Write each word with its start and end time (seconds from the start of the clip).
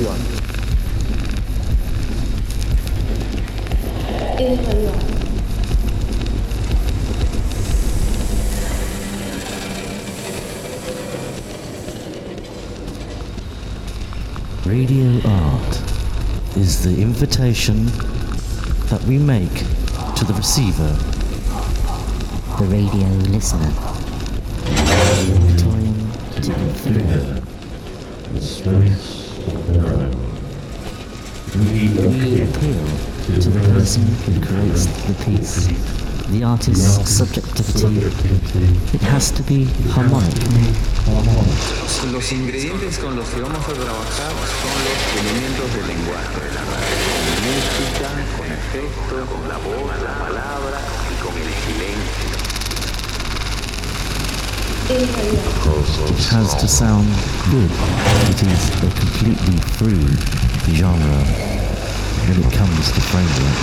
su 0.00 0.06
construcción. 0.06 0.16
Radio. 4.38 4.92
Radio 14.66 15.20
art 15.28 15.82
is 16.56 16.82
the 16.82 17.02
invitation 17.02 17.86
that 18.88 19.02
we 19.06 19.18
make 19.18 19.52
to 20.16 20.24
the 20.24 20.34
receiver 20.34 20.96
the 22.58 22.66
radio 22.66 23.06
listener. 23.30 23.72
Time 25.56 26.12
to 26.42 26.52
consider 26.52 27.40
the 28.32 28.40
space 28.40 28.64
of 28.64 28.64
their 28.64 28.74
own. 28.74 29.19
It 38.92 39.02
has 39.02 39.32
to 39.32 39.42
be 39.42 39.66
harmonic. 39.94 40.34
Los 42.12 42.32
ingredientes 42.32 42.98
con 42.98 43.16
los 43.16 43.28
que 43.28 43.40
vamos 43.40 43.58
a 43.58 43.72
trabajar 43.72 44.32
son 44.62 44.76
los 44.86 44.98
elementos 45.18 45.66
del 45.74 45.86
lenguaje 45.88 46.40
de 46.40 46.52
la 46.54 46.62
música, 47.46 48.08
con 48.36 48.46
efectos, 48.46 49.28
con 49.28 49.48
la 49.48 49.58
voz, 49.58 49.90
la 50.02 50.14
palabra 50.18 50.80
y 51.10 51.14
con 51.22 51.34
el 51.36 51.50
silencio. 51.66 52.29
It 54.92 56.24
has 56.34 56.52
to 56.56 56.66
sound 56.66 57.06
good. 57.48 57.70
It 58.26 58.42
is 58.42 58.70
a 58.82 58.90
completely 58.98 59.56
free 59.78 60.02
genre 60.74 61.22
when 62.26 62.42
it 62.42 62.52
comes 62.52 62.90
to 62.90 63.00
framework. 63.00 63.58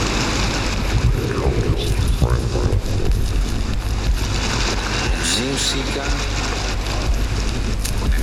Música, 5.38 6.05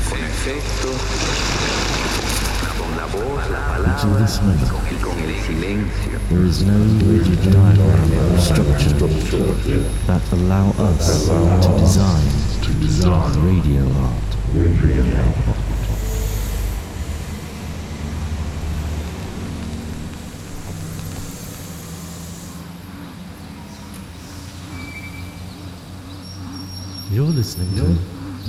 con 0.09 0.19
efectos, 0.25 0.97
con 2.79 2.91
la 2.97 3.07
voz, 3.13 3.51
la 3.51 3.93
Until 3.93 4.15
this 4.17 4.41
moment, 4.41 4.73
y 4.91 4.97
con 5.03 5.19
el 5.19 5.35
silencio. 5.45 6.19
there 6.31 6.47
is 6.47 6.63
no 6.63 6.79
rigid 7.13 7.53
diagram 7.53 8.13
or 8.33 8.39
structure 8.39 8.97
that 10.07 10.23
allow 10.33 10.71
us 10.79 11.29
to 11.29 11.69
design 11.79 12.44
to 12.65 12.73
design 12.81 13.33
Radio. 13.45 13.85
Radio. 14.55 15.05
You're 27.11 27.27
listening 27.27 27.69
to 27.77 27.83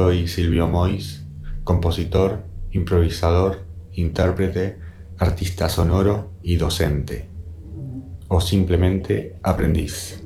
Soy 0.00 0.28
Silvio 0.28 0.66
Mois, 0.66 1.26
compositor, 1.62 2.42
improvisador, 2.70 3.66
intérprete, 3.92 4.78
artista 5.18 5.68
sonoro 5.68 6.30
y 6.42 6.56
docente. 6.56 7.28
O 8.28 8.40
simplemente 8.40 9.36
aprendiz. 9.42 10.22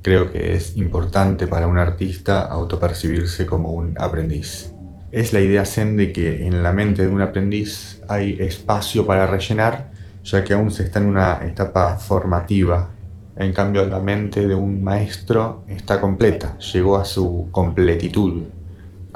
Creo 0.00 0.30
que 0.30 0.54
es 0.54 0.76
importante 0.76 1.48
para 1.48 1.66
un 1.66 1.76
artista 1.76 2.42
autopercibirse 2.42 3.46
como 3.46 3.72
un 3.72 3.96
aprendiz. 3.98 4.72
Es 5.10 5.32
la 5.32 5.40
idea 5.40 5.64
zen 5.64 5.96
de 5.96 6.12
que 6.12 6.46
en 6.46 6.62
la 6.62 6.72
mente 6.72 7.02
de 7.02 7.12
un 7.12 7.20
aprendiz 7.20 8.00
hay 8.06 8.36
espacio 8.38 9.06
para 9.06 9.26
rellenar, 9.26 9.90
ya 10.22 10.44
que 10.44 10.54
aún 10.54 10.70
se 10.70 10.84
está 10.84 11.00
en 11.00 11.06
una 11.06 11.40
etapa 11.44 11.96
formativa. 11.96 12.90
En 13.34 13.52
cambio, 13.52 13.86
la 13.86 13.98
mente 13.98 14.46
de 14.46 14.54
un 14.54 14.84
maestro 14.84 15.64
está 15.66 16.00
completa, 16.00 16.56
llegó 16.58 16.96
a 16.96 17.04
su 17.04 17.48
completitud. 17.50 18.44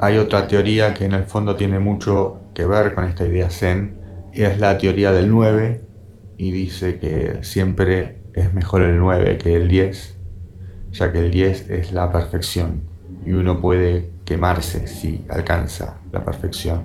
Hay 0.03 0.17
otra 0.17 0.47
teoría 0.47 0.95
que 0.95 1.05
en 1.05 1.13
el 1.13 1.25
fondo 1.25 1.55
tiene 1.55 1.77
mucho 1.77 2.41
que 2.55 2.65
ver 2.65 2.95
con 2.95 3.03
esta 3.03 3.23
idea 3.23 3.51
zen, 3.51 3.99
es 4.33 4.59
la 4.59 4.75
teoría 4.79 5.11
del 5.11 5.29
9, 5.29 5.79
y 6.39 6.49
dice 6.49 6.97
que 6.97 7.43
siempre 7.43 8.23
es 8.33 8.51
mejor 8.51 8.81
el 8.81 8.97
9 8.97 9.37
que 9.37 9.55
el 9.55 9.67
10, 9.67 10.17
ya 10.93 11.11
que 11.11 11.19
el 11.19 11.29
10 11.29 11.69
es 11.69 11.91
la 11.91 12.11
perfección, 12.11 12.81
y 13.27 13.33
uno 13.33 13.61
puede 13.61 14.09
quemarse 14.25 14.87
si 14.87 15.23
alcanza 15.29 15.99
la 16.11 16.25
perfección. 16.25 16.81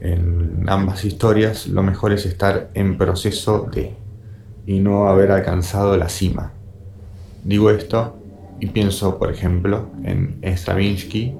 En 0.00 0.64
ambas 0.66 1.04
historias 1.04 1.68
lo 1.68 1.84
mejor 1.84 2.12
es 2.12 2.26
estar 2.26 2.70
en 2.74 2.98
proceso 2.98 3.68
de, 3.72 3.94
y 4.66 4.80
no 4.80 5.06
haber 5.06 5.30
alcanzado 5.30 5.96
la 5.96 6.08
cima. 6.08 6.54
Digo 7.44 7.70
esto 7.70 8.16
y 8.58 8.66
pienso, 8.66 9.16
por 9.16 9.30
ejemplo, 9.30 9.90
en 10.02 10.40
Stravinsky, 10.42 11.36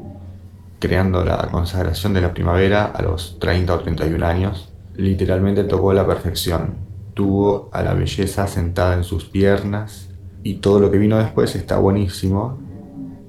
creando 0.80 1.24
la 1.24 1.48
consagración 1.52 2.14
de 2.14 2.22
la 2.22 2.32
primavera 2.32 2.86
a 2.86 3.02
los 3.02 3.38
30 3.38 3.74
o 3.74 3.78
31 3.80 4.26
años, 4.26 4.72
literalmente 4.96 5.62
tocó 5.64 5.92
la 5.92 6.06
perfección. 6.06 6.74
Tuvo 7.14 7.68
a 7.72 7.82
la 7.82 7.92
belleza 7.92 8.46
sentada 8.46 8.94
en 8.94 9.04
sus 9.04 9.26
piernas 9.26 10.08
y 10.42 10.54
todo 10.54 10.80
lo 10.80 10.90
que 10.90 10.98
vino 10.98 11.18
después 11.18 11.54
está 11.54 11.76
buenísimo, 11.76 12.58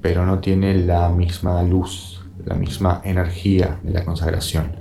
pero 0.02 0.26
no 0.26 0.40
tiene 0.40 0.74
la 0.76 1.10
misma 1.10 1.62
luz, 1.62 2.22
la 2.46 2.56
misma 2.56 3.02
energía 3.04 3.80
de 3.84 3.92
la 3.92 4.06
consagración. 4.06 4.72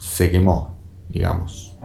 Se 0.00 0.30
quemó, 0.30 0.76
digamos. 1.10 1.76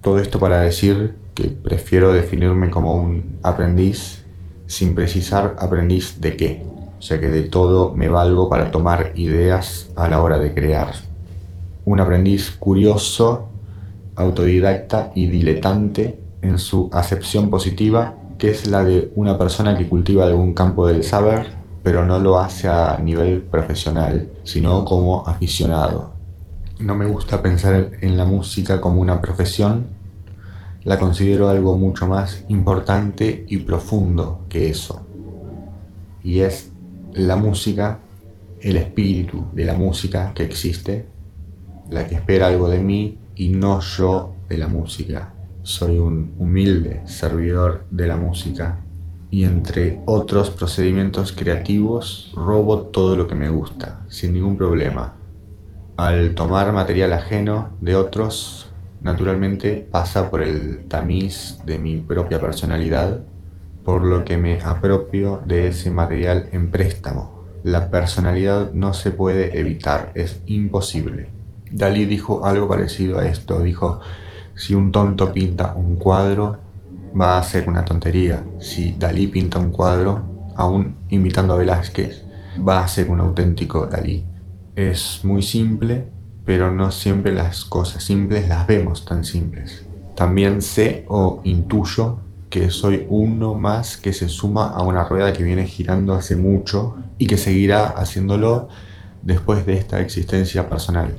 Todo 0.00 0.18
esto 0.18 0.38
para 0.38 0.62
decir 0.62 1.14
que 1.34 1.48
prefiero 1.48 2.12
definirme 2.12 2.70
como 2.70 2.94
un 2.94 3.38
aprendiz 3.42 4.24
sin 4.66 4.94
precisar 4.94 5.56
aprendiz 5.58 6.20
de 6.20 6.36
qué 6.36 6.71
ya 7.02 7.18
que 7.18 7.28
de 7.28 7.42
todo 7.42 7.92
me 7.94 8.08
valgo 8.08 8.48
para 8.48 8.70
tomar 8.70 9.12
ideas 9.16 9.90
a 9.96 10.08
la 10.08 10.22
hora 10.22 10.38
de 10.38 10.54
crear. 10.54 10.94
un 11.84 11.98
aprendiz 11.98 12.52
curioso, 12.52 13.48
autodidacta 14.14 15.10
y 15.16 15.26
diletante 15.26 16.20
en 16.40 16.58
su 16.58 16.88
acepción 16.92 17.50
positiva, 17.50 18.14
que 18.38 18.50
es 18.50 18.68
la 18.68 18.84
de 18.84 19.10
una 19.16 19.36
persona 19.36 19.76
que 19.76 19.88
cultiva 19.88 20.24
algún 20.24 20.54
campo 20.54 20.86
del 20.86 21.02
saber, 21.02 21.48
pero 21.82 22.06
no 22.06 22.20
lo 22.20 22.38
hace 22.38 22.68
a 22.68 22.98
nivel 23.02 23.42
profesional, 23.42 24.28
sino 24.44 24.84
como 24.84 25.26
aficionado. 25.26 26.12
No 26.78 26.94
me 26.94 27.06
gusta 27.06 27.42
pensar 27.42 27.90
en 28.00 28.16
la 28.16 28.24
música 28.24 28.80
como 28.80 29.00
una 29.00 29.20
profesión, 29.20 29.86
la 30.84 31.00
considero 31.00 31.48
algo 31.48 31.76
mucho 31.76 32.06
más 32.06 32.44
importante 32.48 33.44
y 33.48 33.58
profundo 33.58 34.40
que 34.48 34.70
eso. 34.70 35.00
Y 36.22 36.40
es 36.40 36.71
la 37.14 37.36
música, 37.36 37.98
el 38.60 38.76
espíritu 38.76 39.46
de 39.52 39.64
la 39.64 39.74
música 39.74 40.32
que 40.34 40.44
existe, 40.44 41.06
la 41.90 42.06
que 42.06 42.14
espera 42.14 42.46
algo 42.46 42.68
de 42.68 42.78
mí 42.78 43.18
y 43.34 43.50
no 43.50 43.80
yo 43.80 44.34
de 44.48 44.58
la 44.58 44.68
música. 44.68 45.34
Soy 45.62 45.98
un 45.98 46.34
humilde 46.38 47.02
servidor 47.06 47.84
de 47.90 48.06
la 48.06 48.16
música 48.16 48.80
y 49.30 49.44
entre 49.44 50.00
otros 50.06 50.50
procedimientos 50.50 51.32
creativos 51.32 52.32
robo 52.34 52.82
todo 52.82 53.16
lo 53.16 53.26
que 53.26 53.34
me 53.34 53.48
gusta, 53.48 54.04
sin 54.08 54.34
ningún 54.34 54.56
problema. 54.56 55.14
Al 55.96 56.34
tomar 56.34 56.72
material 56.72 57.12
ajeno 57.12 57.70
de 57.80 57.96
otros, 57.96 58.70
naturalmente 59.00 59.86
pasa 59.90 60.30
por 60.30 60.42
el 60.42 60.84
tamiz 60.86 61.58
de 61.64 61.78
mi 61.78 61.98
propia 61.98 62.40
personalidad, 62.40 63.20
por 63.84 64.04
lo 64.04 64.24
que 64.24 64.36
me 64.36 64.60
apropio 64.60 65.42
de 65.44 65.68
ese 65.68 65.90
material 65.90 66.48
en 66.52 66.70
préstamo. 66.70 67.42
La 67.62 67.90
personalidad 67.90 68.72
no 68.72 68.92
se 68.94 69.10
puede 69.10 69.58
evitar, 69.58 70.12
es 70.14 70.40
imposible. 70.46 71.28
Dalí 71.70 72.04
dijo 72.04 72.44
algo 72.44 72.68
parecido 72.68 73.18
a 73.18 73.26
esto, 73.26 73.60
dijo, 73.60 74.00
si 74.54 74.74
un 74.74 74.92
tonto 74.92 75.32
pinta 75.32 75.74
un 75.74 75.96
cuadro, 75.96 76.58
va 77.18 77.38
a 77.38 77.42
ser 77.42 77.68
una 77.68 77.84
tontería. 77.84 78.44
Si 78.60 78.92
Dalí 78.98 79.26
pinta 79.26 79.58
un 79.58 79.70
cuadro, 79.70 80.52
aún 80.56 80.96
imitando 81.08 81.54
a 81.54 81.56
Velázquez, 81.56 82.24
va 82.66 82.80
a 82.80 82.88
ser 82.88 83.10
un 83.10 83.20
auténtico 83.20 83.86
Dalí. 83.86 84.24
Es 84.76 85.20
muy 85.22 85.42
simple, 85.42 86.08
pero 86.44 86.70
no 86.70 86.90
siempre 86.90 87.32
las 87.32 87.64
cosas 87.64 88.02
simples 88.02 88.48
las 88.48 88.66
vemos 88.66 89.04
tan 89.04 89.24
simples. 89.24 89.86
También 90.14 90.62
sé 90.62 91.04
o 91.08 91.40
intuyo 91.44 92.18
que 92.52 92.68
soy 92.68 93.06
uno 93.08 93.54
más 93.54 93.96
que 93.96 94.12
se 94.12 94.28
suma 94.28 94.68
a 94.68 94.82
una 94.82 95.04
rueda 95.04 95.32
que 95.32 95.42
viene 95.42 95.64
girando 95.64 96.12
hace 96.12 96.36
mucho 96.36 96.96
y 97.16 97.26
que 97.26 97.38
seguirá 97.38 97.86
haciéndolo 97.86 98.68
después 99.22 99.64
de 99.64 99.78
esta 99.78 100.02
existencia 100.02 100.68
personal. 100.68 101.14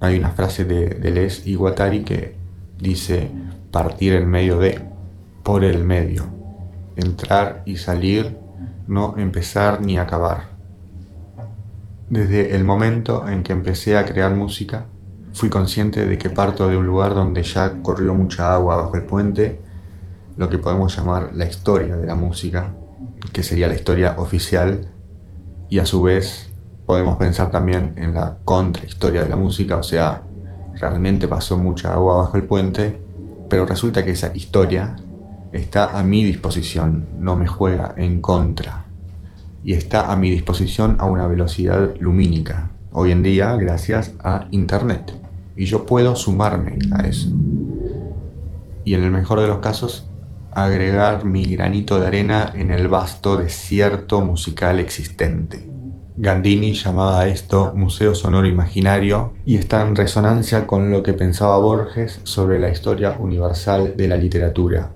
Hay 0.00 0.18
una 0.18 0.30
frase 0.30 0.64
de 0.64 0.88
Deleuze 0.88 1.42
y 1.44 1.56
Guattari 1.56 2.04
que 2.04 2.36
dice 2.80 3.30
partir 3.70 4.14
en 4.14 4.30
medio 4.30 4.58
de, 4.58 4.80
por 5.42 5.62
el 5.62 5.84
medio, 5.84 6.24
entrar 6.96 7.62
y 7.66 7.76
salir, 7.76 8.34
no 8.86 9.18
empezar 9.18 9.82
ni 9.82 9.98
acabar. 9.98 10.56
Desde 12.08 12.56
el 12.56 12.64
momento 12.64 13.28
en 13.28 13.42
que 13.42 13.52
empecé 13.52 13.98
a 13.98 14.06
crear 14.06 14.34
música, 14.34 14.86
fui 15.34 15.50
consciente 15.50 16.06
de 16.06 16.16
que 16.16 16.30
parto 16.30 16.66
de 16.66 16.78
un 16.78 16.86
lugar 16.86 17.14
donde 17.14 17.42
ya 17.42 17.82
corrió 17.82 18.14
mucha 18.14 18.54
agua 18.54 18.76
bajo 18.76 18.96
el 18.96 19.02
puente, 19.02 19.65
lo 20.36 20.48
que 20.48 20.58
podemos 20.58 20.96
llamar 20.96 21.30
la 21.34 21.46
historia 21.46 21.96
de 21.96 22.06
la 22.06 22.14
música, 22.14 22.74
que 23.32 23.42
sería 23.42 23.68
la 23.68 23.74
historia 23.74 24.16
oficial, 24.18 24.88
y 25.68 25.78
a 25.78 25.86
su 25.86 26.02
vez 26.02 26.50
podemos 26.84 27.16
pensar 27.16 27.50
también 27.50 27.94
en 27.96 28.14
la 28.14 28.38
contrahistoria 28.44 29.24
de 29.24 29.28
la 29.28 29.36
música, 29.36 29.76
o 29.76 29.82
sea, 29.82 30.22
realmente 30.74 31.26
pasó 31.26 31.58
mucha 31.58 31.92
agua 31.92 32.18
bajo 32.18 32.36
el 32.36 32.44
puente, 32.44 33.00
pero 33.48 33.66
resulta 33.66 34.04
que 34.04 34.12
esa 34.12 34.34
historia 34.34 34.96
está 35.52 35.98
a 35.98 36.02
mi 36.02 36.22
disposición, 36.24 37.06
no 37.18 37.36
me 37.36 37.46
juega 37.46 37.94
en 37.96 38.20
contra 38.20 38.84
y 39.64 39.72
está 39.72 40.12
a 40.12 40.16
mi 40.16 40.30
disposición 40.30 40.96
a 41.00 41.06
una 41.06 41.26
velocidad 41.26 41.94
lumínica, 41.98 42.70
hoy 42.92 43.10
en 43.10 43.22
día 43.24 43.56
gracias 43.56 44.12
a 44.22 44.46
Internet. 44.52 45.12
Y 45.56 45.64
yo 45.64 45.86
puedo 45.86 46.14
sumarme 46.14 46.78
a 46.92 47.06
eso. 47.06 47.30
Y 48.84 48.94
en 48.94 49.02
el 49.02 49.10
mejor 49.10 49.40
de 49.40 49.48
los 49.48 49.58
casos, 49.58 50.08
agregar 50.56 51.26
mi 51.26 51.44
granito 51.44 52.00
de 52.00 52.06
arena 52.06 52.50
en 52.54 52.70
el 52.70 52.88
vasto 52.88 53.36
desierto 53.36 54.22
musical 54.22 54.80
existente. 54.80 55.68
Gandini 56.16 56.72
llamaba 56.72 57.20
a 57.20 57.28
esto 57.28 57.74
Museo 57.74 58.14
Sonoro 58.14 58.48
Imaginario 58.48 59.34
y 59.44 59.56
está 59.56 59.86
en 59.86 59.94
resonancia 59.94 60.66
con 60.66 60.90
lo 60.90 61.02
que 61.02 61.12
pensaba 61.12 61.58
Borges 61.58 62.20
sobre 62.22 62.58
la 62.58 62.70
historia 62.70 63.16
universal 63.18 63.98
de 63.98 64.08
la 64.08 64.16
literatura. 64.16 64.92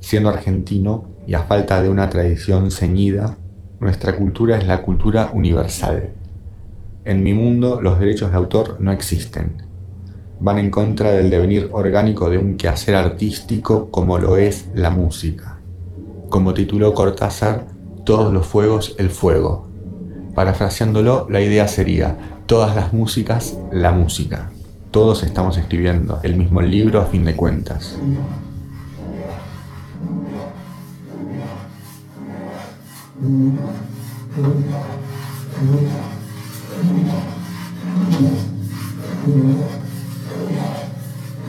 Siendo 0.00 0.30
argentino 0.30 1.10
y 1.26 1.34
a 1.34 1.42
falta 1.42 1.82
de 1.82 1.90
una 1.90 2.08
tradición 2.08 2.70
ceñida, 2.70 3.36
nuestra 3.80 4.16
cultura 4.16 4.56
es 4.56 4.66
la 4.66 4.80
cultura 4.80 5.30
universal. 5.34 6.08
En 7.04 7.22
mi 7.22 7.34
mundo 7.34 7.82
los 7.82 8.00
derechos 8.00 8.30
de 8.30 8.38
autor 8.38 8.78
no 8.80 8.92
existen 8.92 9.71
van 10.42 10.58
en 10.58 10.70
contra 10.70 11.12
del 11.12 11.30
devenir 11.30 11.70
orgánico 11.72 12.28
de 12.28 12.36
un 12.36 12.56
quehacer 12.56 12.96
artístico 12.96 13.90
como 13.92 14.18
lo 14.18 14.36
es 14.36 14.66
la 14.74 14.90
música. 14.90 15.60
Como 16.28 16.52
tituló 16.52 16.94
Cortázar, 16.94 17.66
Todos 18.04 18.32
los 18.32 18.44
fuegos, 18.44 18.96
el 18.98 19.10
fuego. 19.10 19.68
Parafraseándolo, 20.34 21.28
la 21.30 21.40
idea 21.40 21.68
sería, 21.68 22.16
todas 22.46 22.74
las 22.74 22.92
músicas, 22.92 23.56
la 23.70 23.92
música. 23.92 24.50
Todos 24.90 25.22
estamos 25.22 25.56
escribiendo 25.56 26.18
el 26.24 26.34
mismo 26.34 26.60
libro 26.60 27.00
a 27.00 27.04
fin 27.04 27.24
de 27.24 27.36
cuentas. 27.36 27.96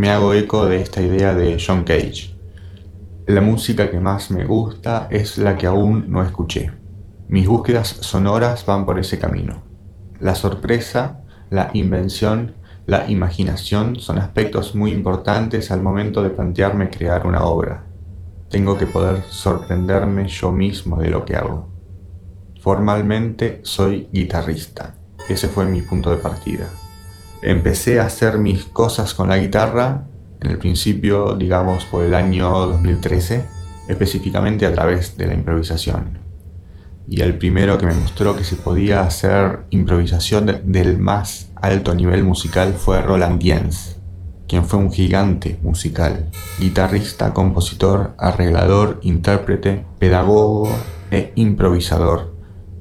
me 0.00 0.08
hago 0.08 0.32
eco 0.32 0.64
de 0.64 0.80
esta 0.80 1.02
idea 1.02 1.34
de 1.34 1.62
John 1.62 1.84
Cage. 1.84 2.34
La 3.26 3.42
música 3.42 3.90
que 3.90 4.00
más 4.00 4.30
me 4.30 4.46
gusta 4.46 5.08
es 5.10 5.36
la 5.36 5.58
que 5.58 5.66
aún 5.66 6.06
no 6.08 6.22
escuché. 6.22 6.72
Mis 7.28 7.46
búsquedas 7.46 7.88
sonoras 8.00 8.64
van 8.64 8.86
por 8.86 8.98
ese 8.98 9.18
camino. 9.18 9.62
La 10.18 10.34
sorpresa, 10.34 11.20
la 11.50 11.68
invención, 11.74 12.54
la 12.86 13.10
imaginación 13.10 13.96
son 14.00 14.16
aspectos 14.16 14.74
muy 14.74 14.90
importantes 14.90 15.70
al 15.70 15.82
momento 15.82 16.22
de 16.22 16.30
plantearme 16.30 16.88
crear 16.88 17.26
una 17.26 17.44
obra. 17.44 17.84
Tengo 18.48 18.78
que 18.78 18.86
poder 18.86 19.22
sorprenderme 19.28 20.28
yo 20.28 20.50
mismo 20.50 20.96
de 20.96 21.10
lo 21.10 21.26
que 21.26 21.36
hago. 21.36 21.68
Formalmente 22.58 23.60
soy 23.64 24.08
guitarrista. 24.10 24.94
Ese 25.28 25.48
fue 25.48 25.66
mi 25.66 25.82
punto 25.82 26.10
de 26.10 26.16
partida. 26.16 26.70
Empecé 27.42 28.00
a 28.00 28.06
hacer 28.06 28.38
mis 28.38 28.64
cosas 28.64 29.14
con 29.14 29.30
la 29.30 29.38
guitarra 29.38 30.04
en 30.40 30.50
el 30.50 30.58
principio, 30.58 31.34
digamos, 31.36 31.86
por 31.86 32.04
el 32.04 32.14
año 32.14 32.50
2013, 32.50 33.44
específicamente 33.88 34.66
a 34.66 34.72
través 34.72 35.16
de 35.16 35.26
la 35.26 35.34
improvisación. 35.34 36.18
Y 37.08 37.22
el 37.22 37.38
primero 37.38 37.78
que 37.78 37.86
me 37.86 37.94
mostró 37.94 38.36
que 38.36 38.44
se 38.44 38.56
podía 38.56 39.00
hacer 39.00 39.60
improvisación 39.70 40.60
del 40.64 40.98
más 40.98 41.50
alto 41.56 41.94
nivel 41.94 42.24
musical 42.24 42.74
fue 42.74 43.00
Roland 43.00 43.40
Diens, 43.40 43.96
quien 44.46 44.64
fue 44.64 44.78
un 44.78 44.92
gigante 44.92 45.58
musical, 45.62 46.30
guitarrista, 46.58 47.32
compositor, 47.32 48.14
arreglador, 48.18 49.00
intérprete, 49.02 49.86
pedagogo 49.98 50.68
e 51.10 51.32
improvisador 51.36 52.29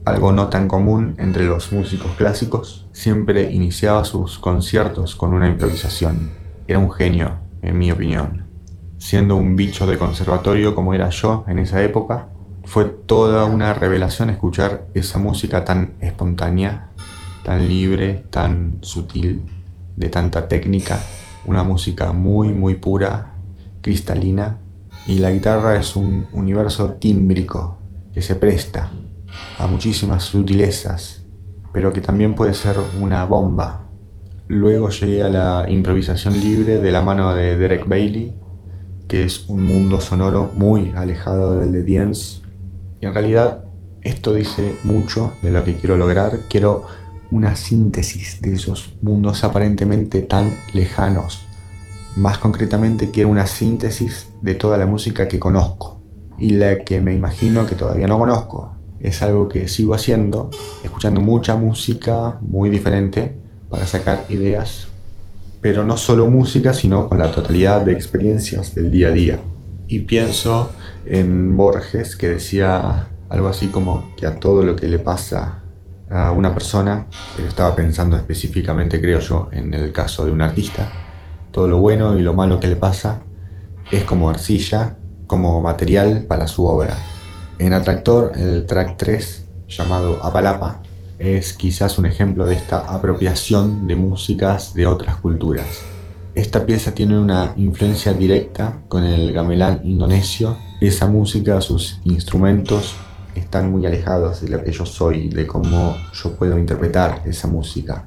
algo 0.09 0.31
no 0.31 0.47
tan 0.47 0.67
común 0.67 1.15
entre 1.17 1.45
los 1.45 1.71
músicos 1.71 2.11
clásicos, 2.17 2.87
siempre 2.91 3.51
iniciaba 3.51 4.03
sus 4.03 4.39
conciertos 4.39 5.15
con 5.15 5.33
una 5.33 5.47
improvisación. 5.47 6.31
Era 6.67 6.79
un 6.79 6.91
genio, 6.91 7.37
en 7.61 7.77
mi 7.77 7.91
opinión. 7.91 8.47
Siendo 8.97 9.35
un 9.35 9.55
bicho 9.55 9.85
de 9.85 9.97
conservatorio 9.97 10.75
como 10.75 10.93
era 10.93 11.09
yo 11.09 11.45
en 11.47 11.59
esa 11.59 11.83
época, 11.83 12.29
fue 12.65 12.85
toda 12.85 13.45
una 13.45 13.73
revelación 13.73 14.29
escuchar 14.29 14.87
esa 14.93 15.19
música 15.19 15.63
tan 15.63 15.93
espontánea, 16.01 16.89
tan 17.43 17.67
libre, 17.67 18.25
tan 18.29 18.79
sutil, 18.81 19.43
de 19.95 20.09
tanta 20.09 20.47
técnica, 20.47 20.99
una 21.45 21.63
música 21.63 22.13
muy 22.13 22.49
muy 22.49 22.75
pura, 22.75 23.33
cristalina, 23.81 24.57
y 25.07 25.19
la 25.19 25.31
guitarra 25.31 25.77
es 25.77 25.95
un 25.95 26.27
universo 26.33 26.93
tímbrico 26.93 27.77
que 28.13 28.21
se 28.21 28.35
presta 28.35 28.91
a 29.59 29.67
muchísimas 29.67 30.23
sutilezas, 30.23 31.25
pero 31.73 31.91
que 31.91 32.01
también 32.01 32.33
puede 32.33 32.53
ser 32.53 32.77
una 32.99 33.25
bomba. 33.25 33.89
Luego 34.47 34.89
llegué 34.89 35.21
a 35.21 35.29
la 35.29 35.65
improvisación 35.69 36.39
libre 36.39 36.79
de 36.79 36.91
la 36.91 37.01
mano 37.01 37.35
de 37.35 37.57
Derek 37.57 37.87
Bailey, 37.87 38.35
que 39.07 39.23
es 39.23 39.49
un 39.49 39.63
mundo 39.63 39.99
sonoro 39.99 40.51
muy 40.55 40.93
alejado 40.95 41.59
del 41.59 41.73
de 41.73 41.83
Diens. 41.83 42.41
Y 43.01 43.05
en 43.05 43.13
realidad 43.13 43.65
esto 44.01 44.33
dice 44.33 44.75
mucho 44.83 45.33
de 45.41 45.51
lo 45.51 45.63
que 45.63 45.75
quiero 45.75 45.97
lograr. 45.97 46.39
Quiero 46.49 46.85
una 47.29 47.55
síntesis 47.55 48.41
de 48.41 48.53
esos 48.53 48.95
mundos 49.01 49.43
aparentemente 49.43 50.21
tan 50.21 50.51
lejanos. 50.73 51.45
Más 52.15 52.37
concretamente 52.37 53.11
quiero 53.11 53.29
una 53.29 53.45
síntesis 53.45 54.29
de 54.41 54.55
toda 54.55 54.77
la 54.77 54.85
música 54.85 55.27
que 55.27 55.37
conozco 55.37 56.01
y 56.37 56.51
la 56.51 56.79
que 56.79 57.01
me 57.01 57.13
imagino 57.13 57.67
que 57.67 57.75
todavía 57.75 58.07
no 58.07 58.17
conozco 58.17 58.78
es 58.99 59.21
algo 59.21 59.47
que 59.47 59.67
sigo 59.67 59.93
haciendo, 59.93 60.49
escuchando 60.83 61.21
mucha 61.21 61.55
música 61.55 62.37
muy 62.41 62.69
diferente 62.69 63.37
para 63.69 63.85
sacar 63.85 64.25
ideas, 64.29 64.87
pero 65.61 65.83
no 65.83 65.97
solo 65.97 66.27
música, 66.27 66.73
sino 66.73 67.07
con 67.07 67.19
la 67.19 67.31
totalidad 67.31 67.81
de 67.81 67.93
experiencias 67.93 68.75
del 68.75 68.91
día 68.91 69.09
a 69.09 69.11
día. 69.11 69.39
Y 69.87 69.99
pienso 69.99 70.71
en 71.05 71.55
Borges, 71.57 72.15
que 72.15 72.29
decía 72.29 73.07
algo 73.29 73.47
así 73.47 73.67
como 73.67 74.15
que 74.15 74.25
a 74.25 74.39
todo 74.39 74.63
lo 74.63 74.75
que 74.75 74.87
le 74.87 74.99
pasa 74.99 75.63
a 76.09 76.31
una 76.31 76.53
persona, 76.53 77.05
pero 77.35 77.47
estaba 77.47 77.75
pensando 77.75 78.17
específicamente, 78.17 78.99
creo 78.99 79.19
yo, 79.19 79.49
en 79.51 79.73
el 79.73 79.91
caso 79.91 80.25
de 80.25 80.31
un 80.31 80.41
artista, 80.41 80.91
todo 81.51 81.67
lo 81.67 81.79
bueno 81.79 82.17
y 82.17 82.21
lo 82.21 82.33
malo 82.33 82.59
que 82.59 82.67
le 82.67 82.75
pasa 82.75 83.21
es 83.91 84.03
como 84.03 84.29
arcilla, 84.29 84.97
como 85.27 85.61
material 85.61 86.25
para 86.27 86.47
su 86.47 86.65
obra. 86.65 86.95
En 87.59 87.73
Atractor, 87.73 88.31
el 88.37 88.65
track 88.65 88.95
3, 88.95 89.45
llamado 89.67 90.23
Apalapa, 90.23 90.81
es 91.19 91.51
quizás 91.51 91.99
un 91.99 92.05
ejemplo 92.05 92.45
de 92.45 92.55
esta 92.55 92.79
apropiación 92.79 93.85
de 93.85 93.97
músicas 93.97 94.73
de 94.73 94.87
otras 94.87 95.17
culturas. 95.17 95.65
Esta 96.35 96.65
pieza 96.65 96.93
tiene 96.93 97.19
una 97.19 97.51
influencia 97.57 98.13
directa 98.13 98.79
con 98.87 99.03
el 99.03 99.33
gamelán 99.33 99.81
indonesio. 99.83 100.57
Esa 100.79 101.07
música, 101.07 101.59
sus 101.59 101.99
instrumentos, 102.05 102.95
están 103.35 103.69
muy 103.69 103.85
alejados 103.85 104.39
de 104.39 104.47
lo 104.47 104.63
que 104.63 104.71
yo 104.71 104.85
soy, 104.85 105.27
de 105.27 105.45
cómo 105.45 105.97
yo 106.13 106.37
puedo 106.37 106.57
interpretar 106.57 107.23
esa 107.25 107.49
música. 107.49 108.05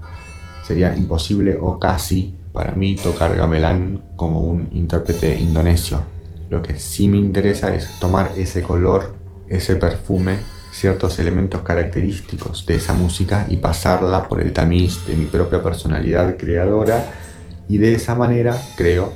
Sería 0.66 0.96
imposible 0.96 1.58
o 1.60 1.78
casi 1.78 2.34
para 2.54 2.72
mí 2.72 2.96
tocar 2.96 3.36
gamelán 3.36 4.02
como 4.16 4.40
un 4.40 4.70
intérprete 4.72 5.38
indonesio. 5.38 6.00
Lo 6.48 6.62
que 6.62 6.78
sí 6.78 7.06
me 7.06 7.18
interesa 7.18 7.74
es 7.74 7.98
tomar 8.00 8.32
ese 8.38 8.62
color 8.62 9.20
ese 9.52 9.76
perfume, 9.76 10.38
ciertos 10.72 11.18
elementos 11.18 11.60
característicos 11.60 12.64
de 12.66 12.76
esa 12.76 12.94
música 12.94 13.46
y 13.48 13.58
pasarla 13.58 14.26
por 14.28 14.40
el 14.40 14.52
tamiz 14.52 15.06
de 15.06 15.14
mi 15.14 15.26
propia 15.26 15.62
personalidad 15.62 16.36
creadora 16.36 17.12
y 17.68 17.78
de 17.78 17.94
esa 17.94 18.14
manera 18.14 18.60
creo 18.76 19.12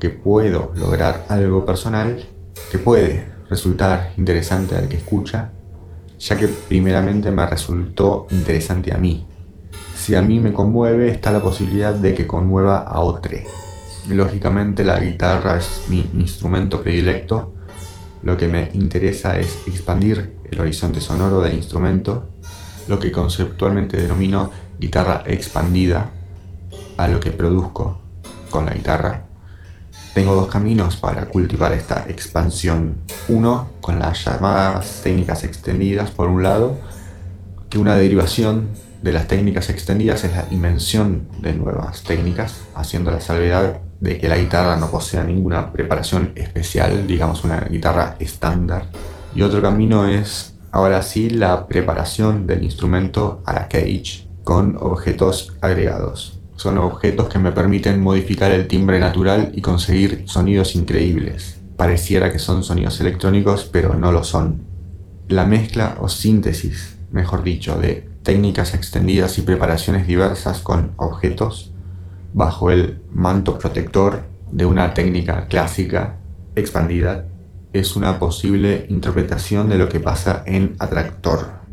que 0.00 0.10
puedo 0.10 0.72
lograr 0.74 1.26
algo 1.28 1.64
personal 1.66 2.24
que 2.72 2.78
puede 2.78 3.26
resultar 3.50 4.12
interesante 4.16 4.74
al 4.74 4.88
que 4.88 4.96
escucha, 4.96 5.52
ya 6.18 6.36
que 6.36 6.48
primeramente 6.48 7.30
me 7.30 7.46
resultó 7.46 8.26
interesante 8.30 8.92
a 8.92 8.98
mí. 8.98 9.26
Si 9.94 10.14
a 10.14 10.22
mí 10.22 10.40
me 10.40 10.52
conmueve, 10.52 11.10
está 11.10 11.30
la 11.30 11.40
posibilidad 11.40 11.94
de 11.94 12.14
que 12.14 12.26
conmueva 12.26 12.78
a 12.78 13.00
otro. 13.00 13.38
Lógicamente 14.08 14.84
la 14.84 14.98
guitarra 14.98 15.58
es 15.58 15.84
mi 15.88 16.10
instrumento 16.14 16.82
predilecto 16.82 17.53
lo 18.24 18.38
que 18.38 18.48
me 18.48 18.70
interesa 18.72 19.38
es 19.38 19.58
expandir 19.66 20.34
el 20.50 20.60
horizonte 20.60 21.00
sonoro 21.00 21.42
del 21.42 21.54
instrumento, 21.54 22.30
lo 22.88 22.98
que 22.98 23.12
conceptualmente 23.12 24.00
denomino 24.00 24.50
guitarra 24.78 25.22
expandida, 25.26 26.10
a 26.96 27.06
lo 27.08 27.20
que 27.20 27.32
produzco 27.32 28.00
con 28.48 28.64
la 28.66 28.72
guitarra. 28.72 29.26
Tengo 30.14 30.34
dos 30.34 30.48
caminos 30.48 30.96
para 30.96 31.26
cultivar 31.26 31.72
esta 31.72 32.06
expansión. 32.08 32.96
Uno, 33.28 33.70
con 33.80 33.98
las 33.98 34.24
llamadas 34.24 35.00
técnicas 35.02 35.44
extendidas, 35.44 36.10
por 36.10 36.28
un 36.28 36.42
lado, 36.42 36.78
que 37.68 37.78
una 37.78 37.94
derivación 37.96 38.68
de 39.02 39.12
las 39.12 39.28
técnicas 39.28 39.68
extendidas 39.68 40.24
es 40.24 40.32
la 40.32 40.46
invención 40.50 41.28
de 41.40 41.52
nuevas 41.52 42.04
técnicas, 42.04 42.62
haciendo 42.74 43.10
la 43.10 43.20
salvedad 43.20 43.80
de 44.00 44.18
que 44.18 44.28
la 44.28 44.36
guitarra 44.36 44.76
no 44.76 44.90
posea 44.90 45.24
ninguna 45.24 45.72
preparación 45.72 46.32
especial, 46.34 47.06
digamos 47.06 47.44
una 47.44 47.60
guitarra 47.60 48.16
estándar. 48.18 48.86
Y 49.34 49.42
otro 49.42 49.62
camino 49.62 50.06
es, 50.06 50.54
ahora 50.70 51.02
sí, 51.02 51.30
la 51.30 51.66
preparación 51.66 52.46
del 52.46 52.64
instrumento 52.64 53.42
a 53.44 53.54
la 53.54 53.68
cage 53.68 54.28
con 54.44 54.76
objetos 54.78 55.54
agregados. 55.60 56.40
Son 56.56 56.78
objetos 56.78 57.28
que 57.28 57.38
me 57.38 57.52
permiten 57.52 58.00
modificar 58.00 58.52
el 58.52 58.68
timbre 58.68 59.00
natural 59.00 59.50
y 59.54 59.60
conseguir 59.60 60.24
sonidos 60.26 60.76
increíbles. 60.76 61.60
Pareciera 61.76 62.30
que 62.30 62.38
son 62.38 62.62
sonidos 62.62 63.00
electrónicos, 63.00 63.64
pero 63.64 63.94
no 63.94 64.12
lo 64.12 64.22
son. 64.22 64.62
La 65.28 65.46
mezcla 65.46 65.96
o 66.00 66.08
síntesis, 66.08 66.96
mejor 67.10 67.42
dicho, 67.42 67.76
de 67.76 68.08
técnicas 68.22 68.74
extendidas 68.74 69.38
y 69.38 69.42
preparaciones 69.42 70.06
diversas 70.06 70.60
con 70.60 70.92
objetos 70.96 71.73
bajo 72.34 72.70
el 72.70 73.00
manto 73.12 73.58
protector 73.58 74.24
de 74.50 74.66
una 74.66 74.92
técnica 74.92 75.46
clásica 75.46 76.16
expandida 76.54 77.26
es 77.72 77.96
una 77.96 78.18
posible 78.18 78.86
interpretación 78.90 79.68
de 79.68 79.78
lo 79.78 79.88
que 79.88 80.00
pasa 80.00 80.42
en 80.46 80.76
Atractor. 80.78 81.63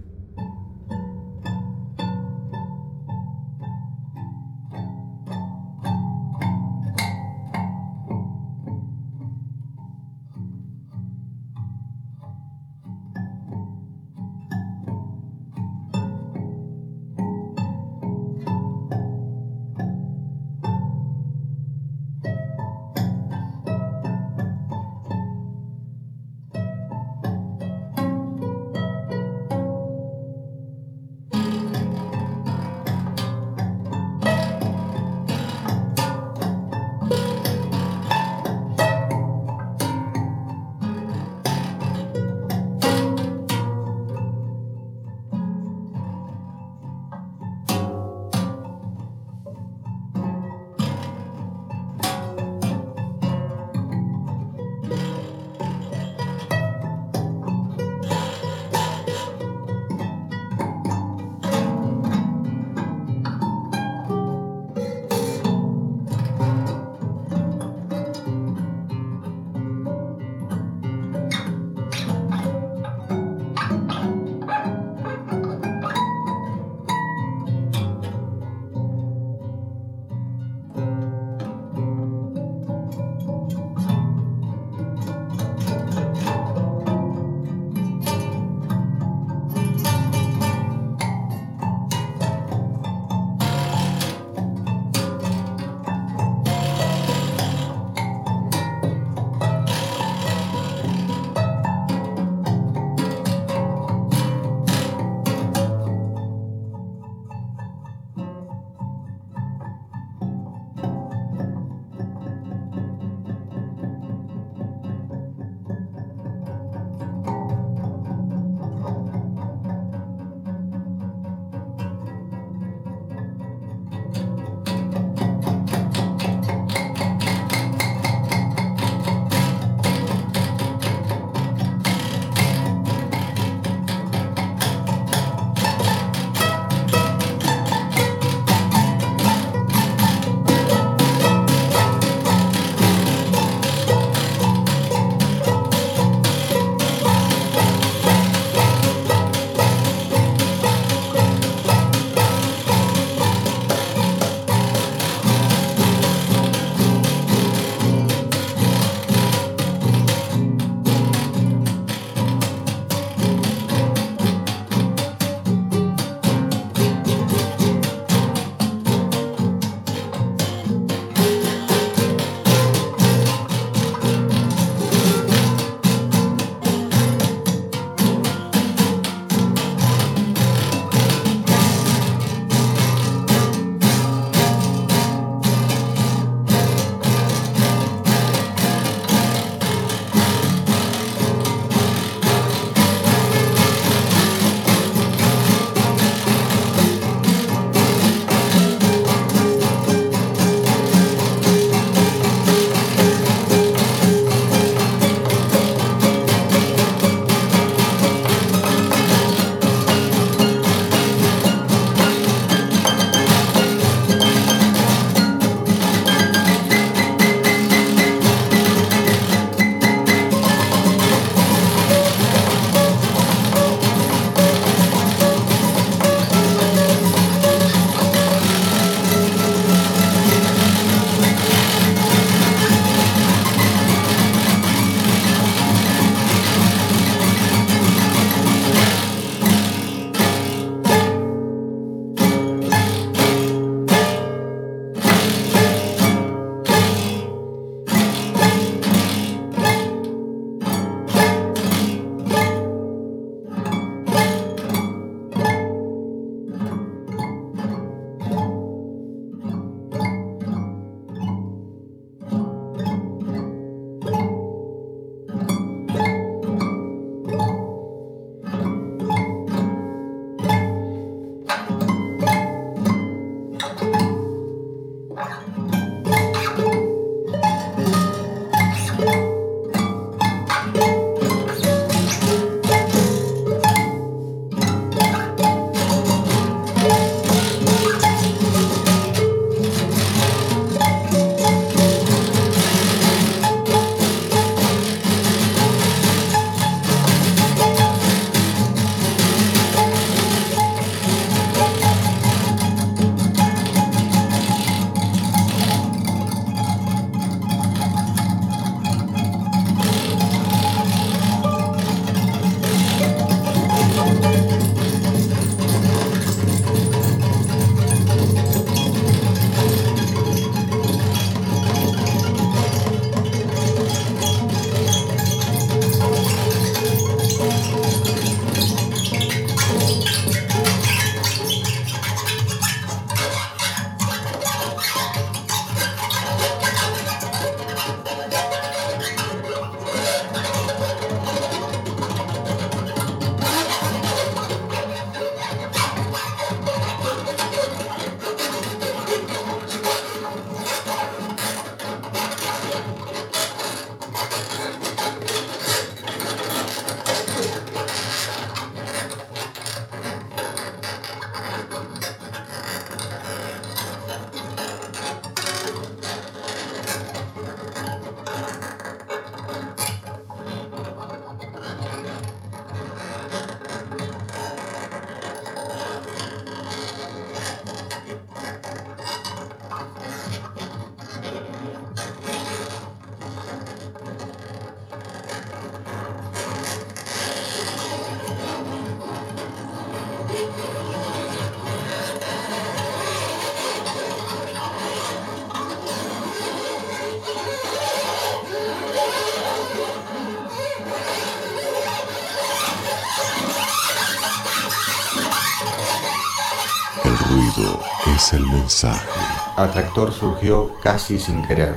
Mensaje. 408.61 409.09
Atractor 409.57 410.11
surgió 410.11 410.71
casi 410.83 411.17
sin 411.19 411.41
querer. 411.47 411.75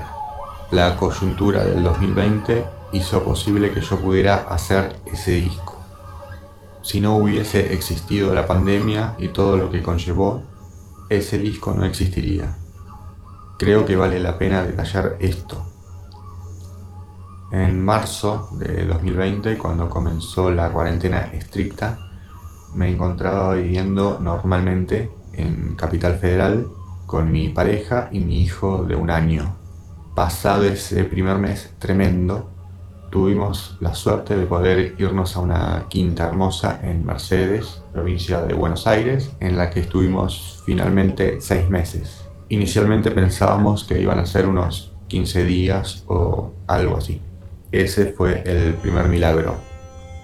La 0.70 0.96
coyuntura 0.96 1.64
del 1.64 1.82
2020 1.82 2.64
hizo 2.92 3.22
posible 3.22 3.72
que 3.72 3.80
yo 3.80 3.98
pudiera 3.98 4.46
hacer 4.48 4.96
ese 5.06 5.32
disco. 5.32 5.76
Si 6.82 7.00
no 7.00 7.16
hubiese 7.16 7.72
existido 7.72 8.34
la 8.34 8.46
pandemia 8.46 9.14
y 9.18 9.28
todo 9.28 9.56
lo 9.56 9.70
que 9.70 9.82
conllevó, 9.82 10.42
ese 11.08 11.38
disco 11.38 11.72
no 11.72 11.86
existiría. 11.86 12.56
Creo 13.58 13.86
que 13.86 13.96
vale 13.96 14.20
la 14.20 14.36
pena 14.36 14.62
detallar 14.62 15.16
esto. 15.20 15.64
En 17.50 17.82
marzo 17.82 18.50
de 18.58 18.84
2020, 18.84 19.56
cuando 19.56 19.88
comenzó 19.88 20.50
la 20.50 20.70
cuarentena 20.70 21.30
estricta, 21.32 21.98
me 22.74 22.90
encontraba 22.90 23.54
viviendo 23.54 24.18
normalmente 24.20 25.10
en 25.36 25.74
Capital 25.76 26.16
Federal 26.16 26.66
con 27.06 27.30
mi 27.30 27.48
pareja 27.48 28.08
y 28.12 28.20
mi 28.20 28.40
hijo 28.40 28.84
de 28.84 28.96
un 28.96 29.10
año. 29.10 29.56
Pasado 30.14 30.64
ese 30.64 31.04
primer 31.04 31.38
mes 31.38 31.74
tremendo, 31.78 32.50
tuvimos 33.10 33.76
la 33.80 33.94
suerte 33.94 34.36
de 34.36 34.46
poder 34.46 34.94
irnos 34.98 35.36
a 35.36 35.40
una 35.40 35.86
quinta 35.88 36.26
hermosa 36.26 36.80
en 36.82 37.04
Mercedes, 37.04 37.82
provincia 37.92 38.40
de 38.40 38.54
Buenos 38.54 38.86
Aires, 38.86 39.30
en 39.40 39.56
la 39.56 39.70
que 39.70 39.80
estuvimos 39.80 40.62
finalmente 40.66 41.40
seis 41.40 41.68
meses. 41.68 42.24
Inicialmente 42.48 43.10
pensábamos 43.10 43.84
que 43.84 44.00
iban 44.00 44.18
a 44.18 44.26
ser 44.26 44.46
unos 44.46 44.92
15 45.08 45.44
días 45.44 46.04
o 46.08 46.52
algo 46.66 46.96
así. 46.96 47.20
Ese 47.70 48.06
fue 48.06 48.42
el 48.46 48.74
primer 48.74 49.08
milagro. 49.08 49.56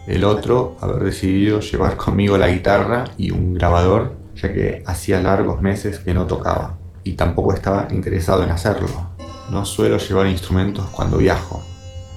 El 0.06 0.24
otro, 0.24 0.76
haber 0.80 1.04
decidido 1.04 1.60
llevar 1.60 1.96
conmigo 1.96 2.36
la 2.38 2.48
guitarra 2.48 3.04
y 3.16 3.30
un 3.30 3.54
grabador, 3.54 4.16
ya 4.34 4.52
que 4.52 4.82
hacía 4.86 5.20
largos 5.20 5.60
meses 5.60 5.98
que 5.98 6.14
no 6.14 6.26
tocaba 6.26 6.78
y 7.04 7.12
tampoco 7.12 7.54
estaba 7.54 7.88
interesado 7.90 8.44
en 8.44 8.50
hacerlo. 8.50 9.10
No 9.50 9.64
suelo 9.64 9.98
llevar 9.98 10.26
instrumentos 10.26 10.86
cuando 10.90 11.18
viajo. 11.18 11.62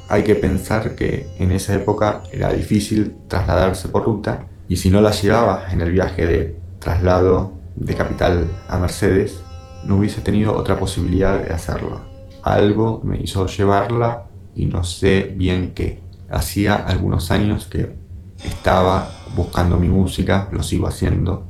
Hay 0.10 0.24
que 0.24 0.36
pensar 0.36 0.96
que 0.96 1.28
en 1.40 1.52
esa 1.52 1.74
época 1.74 2.24
era 2.32 2.52
difícil 2.54 3.16
trasladarse 3.28 3.88
por 3.88 4.06
ruta 4.06 4.48
y 4.68 4.78
si 4.78 4.90
no 4.90 5.02
la 5.02 5.12
llevaba 5.12 5.72
en 5.72 5.82
el 5.82 5.92
viaje 5.92 6.26
de 6.26 6.60
traslado 6.80 7.54
de 7.76 7.96
capital 7.96 8.48
a 8.68 8.78
Mercedes, 8.78 9.42
no 9.86 9.98
hubiese 9.98 10.22
tenido 10.22 10.56
otra 10.56 10.78
posibilidad 10.78 11.40
de 11.40 11.54
hacerlo. 11.54 12.02
Algo 12.44 13.02
me 13.04 13.20
hizo 13.20 13.48
llevarla 13.48 14.26
y 14.56 14.66
no 14.66 14.84
sé 14.84 15.34
bien 15.36 15.74
qué 15.74 16.02
hacía 16.30 16.76
algunos 16.76 17.32
años 17.32 17.66
que 17.66 17.96
estaba 18.44 19.10
buscando 19.36 19.78
mi 19.78 19.88
música, 19.88 20.50
lo 20.52 20.64
sigo 20.64 20.88
haciendo. 20.88 21.46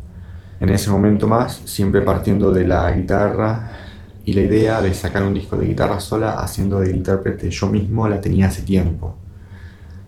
En 0.63 0.69
ese 0.69 0.89
momento 0.89 1.27
más, 1.27 1.59
siempre 1.65 1.99
partiendo 1.99 2.53
de 2.53 2.65
la 2.65 2.89
guitarra 2.93 3.69
y 4.23 4.31
la 4.31 4.43
idea 4.43 4.81
de 4.81 4.93
sacar 4.93 5.23
un 5.23 5.33
disco 5.33 5.57
de 5.57 5.67
guitarra 5.67 5.99
sola 5.99 6.39
haciendo 6.39 6.79
de 6.79 6.89
intérprete 6.89 7.49
yo 7.49 7.67
mismo 7.67 8.07
la 8.07 8.21
tenía 8.21 8.47
hace 8.47 8.61
tiempo. 8.61 9.17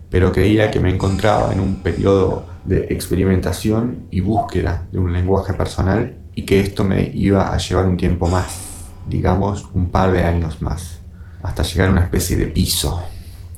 Pero 0.08 0.32
creía 0.32 0.70
que 0.70 0.80
me 0.80 0.88
encontraba 0.88 1.52
en 1.52 1.60
un 1.60 1.82
periodo 1.82 2.46
de 2.64 2.86
experimentación 2.88 4.06
y 4.10 4.22
búsqueda 4.22 4.86
de 4.90 4.98
un 4.98 5.12
lenguaje 5.12 5.52
personal 5.52 6.16
y 6.34 6.46
que 6.46 6.60
esto 6.60 6.84
me 6.84 7.02
iba 7.12 7.52
a 7.52 7.58
llevar 7.58 7.84
un 7.84 7.98
tiempo 7.98 8.26
más, 8.26 8.58
digamos 9.06 9.68
un 9.74 9.90
par 9.90 10.10
de 10.10 10.24
años 10.24 10.62
más, 10.62 11.00
hasta 11.42 11.64
llegar 11.64 11.88
a 11.88 11.92
una 11.92 12.04
especie 12.04 12.34
de 12.34 12.46
piso 12.46 13.02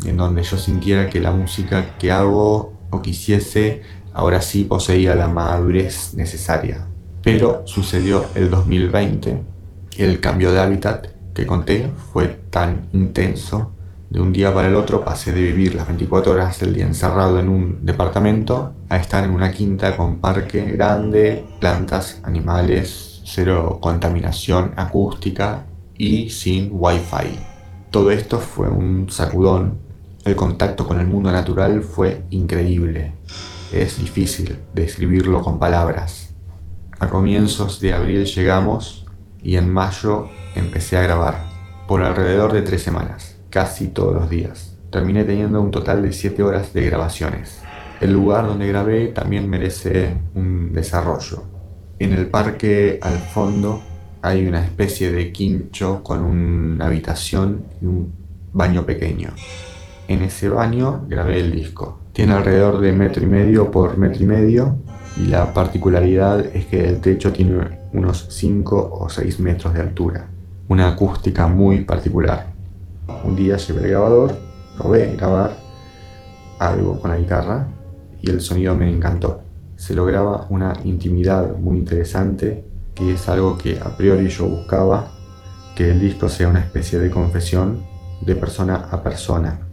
en 0.04 0.16
donde 0.16 0.42
yo 0.42 0.56
sintiera 0.56 1.08
que 1.08 1.20
la 1.20 1.30
música 1.30 1.96
que 1.96 2.10
hago 2.10 2.72
o 2.90 3.00
quisiese 3.02 3.82
ahora 4.12 4.40
sí 4.40 4.64
poseía 4.64 5.14
la 5.14 5.28
madurez 5.28 6.14
necesaria. 6.14 6.87
Pero 7.30 7.62
sucedió 7.66 8.24
el 8.34 8.48
2020 8.48 9.42
y 9.98 10.02
el 10.02 10.18
cambio 10.18 10.50
de 10.50 10.60
hábitat 10.60 11.08
que 11.34 11.44
conté 11.44 11.90
fue 12.10 12.28
tan 12.48 12.88
intenso. 12.94 13.72
De 14.08 14.18
un 14.18 14.32
día 14.32 14.54
para 14.54 14.68
el 14.68 14.74
otro 14.74 15.04
pasé 15.04 15.32
de 15.32 15.42
vivir 15.42 15.74
las 15.74 15.86
24 15.86 16.32
horas 16.32 16.58
del 16.58 16.72
día 16.72 16.86
encerrado 16.86 17.38
en 17.38 17.50
un 17.50 17.84
departamento 17.84 18.72
a 18.88 18.96
estar 18.96 19.24
en 19.24 19.32
una 19.32 19.52
quinta 19.52 19.94
con 19.94 20.20
parque 20.20 20.64
grande, 20.72 21.44
plantas, 21.60 22.18
animales, 22.22 23.20
cero 23.26 23.78
contaminación 23.82 24.72
acústica 24.76 25.66
y 25.98 26.30
sin 26.30 26.70
wifi. 26.72 27.38
Todo 27.90 28.10
esto 28.10 28.38
fue 28.38 28.70
un 28.70 29.10
sacudón 29.10 29.86
el 30.24 30.34
contacto 30.34 30.86
con 30.86 30.98
el 30.98 31.06
mundo 31.06 31.30
natural 31.30 31.82
fue 31.82 32.22
increíble. 32.30 33.12
Es 33.70 33.98
difícil 33.98 34.58
describirlo 34.74 35.42
con 35.42 35.58
palabras. 35.58 36.27
A 37.00 37.08
comienzos 37.08 37.80
de 37.80 37.92
abril 37.92 38.24
llegamos 38.24 39.06
y 39.40 39.54
en 39.54 39.72
mayo 39.72 40.30
empecé 40.56 40.96
a 40.96 41.02
grabar, 41.02 41.44
por 41.86 42.02
alrededor 42.02 42.52
de 42.52 42.62
tres 42.62 42.82
semanas, 42.82 43.38
casi 43.50 43.86
todos 43.86 44.14
los 44.14 44.28
días. 44.28 44.76
Terminé 44.90 45.22
teniendo 45.22 45.60
un 45.60 45.70
total 45.70 46.02
de 46.02 46.12
siete 46.12 46.42
horas 46.42 46.72
de 46.72 46.84
grabaciones. 46.84 47.62
El 48.00 48.14
lugar 48.14 48.48
donde 48.48 48.66
grabé 48.66 49.08
también 49.08 49.48
merece 49.48 50.16
un 50.34 50.72
desarrollo. 50.72 51.44
En 52.00 52.14
el 52.14 52.26
parque 52.26 52.98
al 53.00 53.18
fondo 53.18 53.80
hay 54.20 54.44
una 54.48 54.64
especie 54.64 55.12
de 55.12 55.30
quincho 55.30 56.02
con 56.02 56.24
una 56.24 56.86
habitación 56.86 57.64
y 57.80 57.86
un 57.86 58.12
baño 58.52 58.84
pequeño. 58.84 59.28
En 60.08 60.22
ese 60.22 60.48
baño 60.48 61.06
grabé 61.08 61.38
el 61.38 61.52
disco. 61.52 62.00
Tiene 62.12 62.32
alrededor 62.32 62.80
de 62.80 62.92
metro 62.92 63.22
y 63.22 63.26
medio 63.26 63.70
por 63.70 63.96
metro 63.98 64.24
y 64.24 64.26
medio 64.26 64.78
y 65.18 65.26
la 65.26 65.52
particularidad 65.52 66.46
es 66.54 66.66
que 66.66 66.88
el 66.88 67.00
techo 67.00 67.32
tiene 67.32 67.78
unos 67.92 68.26
5 68.30 68.98
o 69.00 69.08
6 69.08 69.40
metros 69.40 69.74
de 69.74 69.80
altura. 69.80 70.28
Una 70.68 70.88
acústica 70.88 71.48
muy 71.48 71.82
particular. 71.82 72.46
Un 73.24 73.34
día 73.34 73.56
llevé 73.56 73.84
el 73.84 73.90
grabador, 73.90 74.38
probé 74.76 75.16
grabar 75.16 75.56
algo 76.60 77.00
con 77.00 77.10
la 77.10 77.18
guitarra 77.18 77.66
y 78.22 78.30
el 78.30 78.40
sonido 78.40 78.76
me 78.76 78.88
encantó. 78.88 79.40
Se 79.76 79.94
lograba 79.94 80.46
una 80.50 80.74
intimidad 80.84 81.56
muy 81.56 81.78
interesante 81.78 82.64
que 82.94 83.14
es 83.14 83.28
algo 83.28 83.58
que 83.58 83.78
a 83.78 83.96
priori 83.96 84.28
yo 84.28 84.46
buscaba, 84.46 85.08
que 85.74 85.90
el 85.90 86.00
disco 86.00 86.28
sea 86.28 86.48
una 86.48 86.60
especie 86.60 86.98
de 86.98 87.10
confesión 87.10 87.82
de 88.20 88.34
persona 88.36 88.88
a 88.90 89.02
persona 89.02 89.68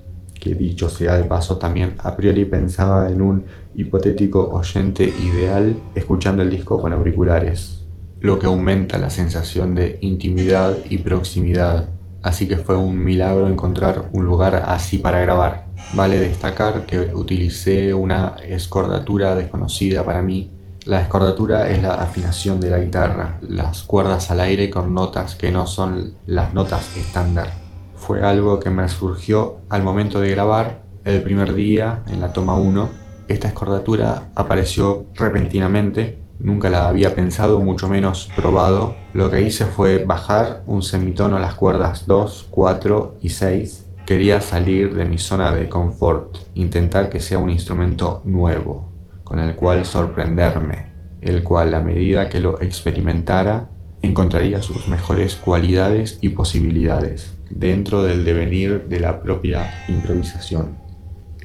que 0.46 0.54
dicho 0.54 0.90
sea 0.90 1.16
de 1.16 1.24
paso 1.24 1.58
también 1.58 1.96
a 2.04 2.16
priori 2.16 2.46
pensaba 2.46 3.10
en 3.10 3.22
un 3.22 3.46
hipotético 3.78 4.50
oyente 4.50 5.04
ideal 5.04 5.76
escuchando 5.96 6.42
el 6.42 6.50
disco 6.50 6.82
con 6.82 6.94
auriculares, 6.94 7.86
lo 8.20 8.40
que 8.40 8.48
aumenta 8.48 8.98
la 8.98 9.10
sensación 9.10 9.76
de 9.76 9.98
intimidad 10.02 10.78
y 10.90 11.00
proximidad. 11.00 11.90
Así 12.22 12.48
que 12.48 12.58
fue 12.58 12.76
un 12.76 13.04
milagro 13.04 13.48
encontrar 13.48 14.10
un 14.12 14.26
lugar 14.26 14.64
así 14.68 14.98
para 14.98 15.20
grabar. 15.20 15.68
Vale 15.94 16.20
destacar 16.20 16.86
que 16.86 17.00
utilicé 17.14 17.94
una 17.94 18.36
escordatura 18.48 19.36
desconocida 19.36 20.04
para 20.04 20.22
mí. 20.22 20.52
La 20.86 21.02
escordatura 21.02 21.70
es 21.70 21.82
la 21.82 21.96
afinación 21.96 22.60
de 22.60 22.70
la 22.70 22.80
guitarra, 22.80 23.40
las 23.42 23.84
cuerdas 23.84 24.32
al 24.32 24.40
aire 24.40 24.70
con 24.70 24.94
notas 24.94 25.36
que 25.36 25.52
no 25.52 25.66
son 25.68 26.14
las 26.26 26.54
notas 26.54 26.96
estándar 26.96 27.66
fue 28.06 28.22
algo 28.24 28.60
que 28.60 28.70
me 28.70 28.88
surgió 28.88 29.58
al 29.68 29.82
momento 29.82 30.20
de 30.20 30.30
grabar 30.30 30.84
el 31.06 31.24
primer 31.24 31.56
día 31.56 32.04
en 32.08 32.22
la 32.22 32.32
toma 32.34 32.56
1. 32.56 33.05
Esta 33.28 33.48
escordatura 33.48 34.30
apareció 34.36 35.08
repentinamente, 35.16 36.20
nunca 36.40 36.70
la 36.70 36.88
había 36.88 37.16
pensado, 37.16 37.60
mucho 37.60 37.90
menos 37.90 38.30
probado. 38.36 38.96
Lo 39.14 39.32
que 39.32 39.42
hice 39.42 39.66
fue 39.66 40.06
bajar 40.06 40.62
un 40.68 40.84
semitono 40.84 41.38
a 41.38 41.40
las 41.40 41.56
cuerdas 41.56 42.06
2, 42.06 42.48
4 42.52 43.16
y 43.22 43.30
6. 43.30 43.86
Quería 44.06 44.42
salir 44.42 44.94
de 44.94 45.06
mi 45.06 45.18
zona 45.18 45.52
de 45.56 45.68
confort, 45.68 46.38
intentar 46.54 47.10
que 47.10 47.20
sea 47.20 47.40
un 47.40 47.50
instrumento 47.50 48.22
nuevo, 48.26 48.92
con 49.24 49.40
el 49.40 49.56
cual 49.56 49.86
sorprenderme, 49.86 50.92
el 51.22 51.42
cual 51.42 51.74
a 51.74 51.82
medida 51.82 52.30
que 52.30 52.40
lo 52.40 52.62
experimentara 52.62 53.70
encontraría 54.04 54.62
sus 54.62 54.88
mejores 54.88 55.36
cualidades 55.36 56.20
y 56.22 56.30
posibilidades 56.30 57.34
dentro 57.50 58.04
del 58.04 58.24
devenir 58.24 58.86
de 58.88 59.00
la 59.00 59.20
propia 59.20 59.86
improvisación. 59.88 60.85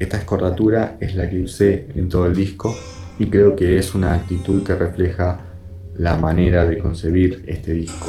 Esta 0.01 0.17
escordatura 0.17 0.97
es 0.99 1.15
la 1.15 1.29
que 1.29 1.43
usé 1.43 1.87
en 1.95 2.09
todo 2.09 2.25
el 2.25 2.35
disco 2.35 2.75
y 3.19 3.27
creo 3.27 3.55
que 3.55 3.77
es 3.77 3.95
una 3.95 4.15
actitud 4.15 4.65
que 4.65 4.75
refleja 4.75 5.41
la 5.95 6.17
manera 6.17 6.65
de 6.65 6.79
concebir 6.79 7.45
este 7.47 7.75
disco. 7.75 8.09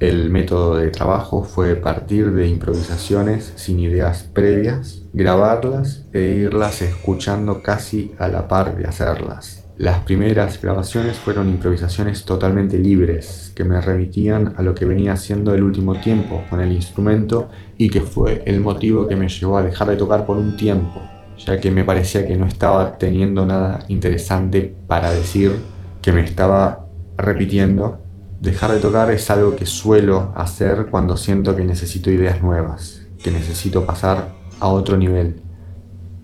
El 0.00 0.28
método 0.28 0.74
de 0.74 0.88
trabajo 0.88 1.44
fue 1.44 1.76
partir 1.76 2.32
de 2.32 2.48
improvisaciones 2.48 3.52
sin 3.54 3.78
ideas 3.78 4.24
previas, 4.24 5.02
grabarlas 5.12 6.04
e 6.12 6.20
irlas 6.20 6.82
escuchando 6.82 7.62
casi 7.62 8.12
a 8.18 8.26
la 8.26 8.48
par 8.48 8.76
de 8.76 8.86
hacerlas. 8.86 9.63
Las 9.76 10.00
primeras 10.00 10.60
grabaciones 10.60 11.16
fueron 11.16 11.48
improvisaciones 11.48 12.24
totalmente 12.24 12.78
libres, 12.78 13.52
que 13.56 13.64
me 13.64 13.80
remitían 13.80 14.54
a 14.56 14.62
lo 14.62 14.74
que 14.74 14.84
venía 14.84 15.14
haciendo 15.14 15.52
el 15.54 15.62
último 15.62 16.00
tiempo 16.00 16.44
con 16.48 16.60
el 16.60 16.72
instrumento 16.72 17.48
y 17.76 17.90
que 17.90 18.00
fue 18.00 18.42
el 18.46 18.60
motivo 18.60 19.08
que 19.08 19.16
me 19.16 19.28
llevó 19.28 19.58
a 19.58 19.62
dejar 19.62 19.88
de 19.88 19.96
tocar 19.96 20.26
por 20.26 20.36
un 20.36 20.56
tiempo, 20.56 21.02
ya 21.38 21.60
que 21.60 21.70
me 21.70 21.84
parecía 21.84 22.26
que 22.26 22.36
no 22.36 22.46
estaba 22.46 22.98
teniendo 22.98 23.44
nada 23.44 23.84
interesante 23.88 24.74
para 24.86 25.10
decir, 25.10 25.52
que 26.00 26.12
me 26.12 26.22
estaba 26.22 26.86
repitiendo 27.16 28.04
Dejar 28.44 28.72
de 28.72 28.78
tocar 28.78 29.10
es 29.10 29.30
algo 29.30 29.56
que 29.56 29.64
suelo 29.64 30.30
hacer 30.36 30.88
cuando 30.90 31.16
siento 31.16 31.56
que 31.56 31.64
necesito 31.64 32.10
ideas 32.10 32.42
nuevas, 32.42 33.00
que 33.22 33.30
necesito 33.30 33.86
pasar 33.86 34.34
a 34.60 34.68
otro 34.68 34.98
nivel. 34.98 35.43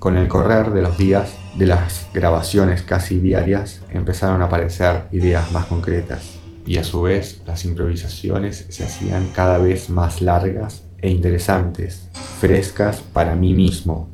Con 0.00 0.16
el 0.16 0.28
correr 0.28 0.70
de 0.70 0.80
los 0.80 0.96
días, 0.96 1.36
de 1.58 1.66
las 1.66 2.08
grabaciones 2.14 2.80
casi 2.80 3.18
diarias, 3.18 3.82
empezaron 3.90 4.40
a 4.40 4.46
aparecer 4.46 5.02
ideas 5.12 5.52
más 5.52 5.66
concretas 5.66 6.38
y 6.64 6.78
a 6.78 6.84
su 6.84 7.02
vez 7.02 7.42
las 7.46 7.66
improvisaciones 7.66 8.64
se 8.70 8.82
hacían 8.82 9.28
cada 9.34 9.58
vez 9.58 9.90
más 9.90 10.22
largas 10.22 10.84
e 11.02 11.10
interesantes, 11.10 12.08
frescas 12.38 13.02
para 13.02 13.34
mí 13.34 13.52
mismo, 13.52 14.08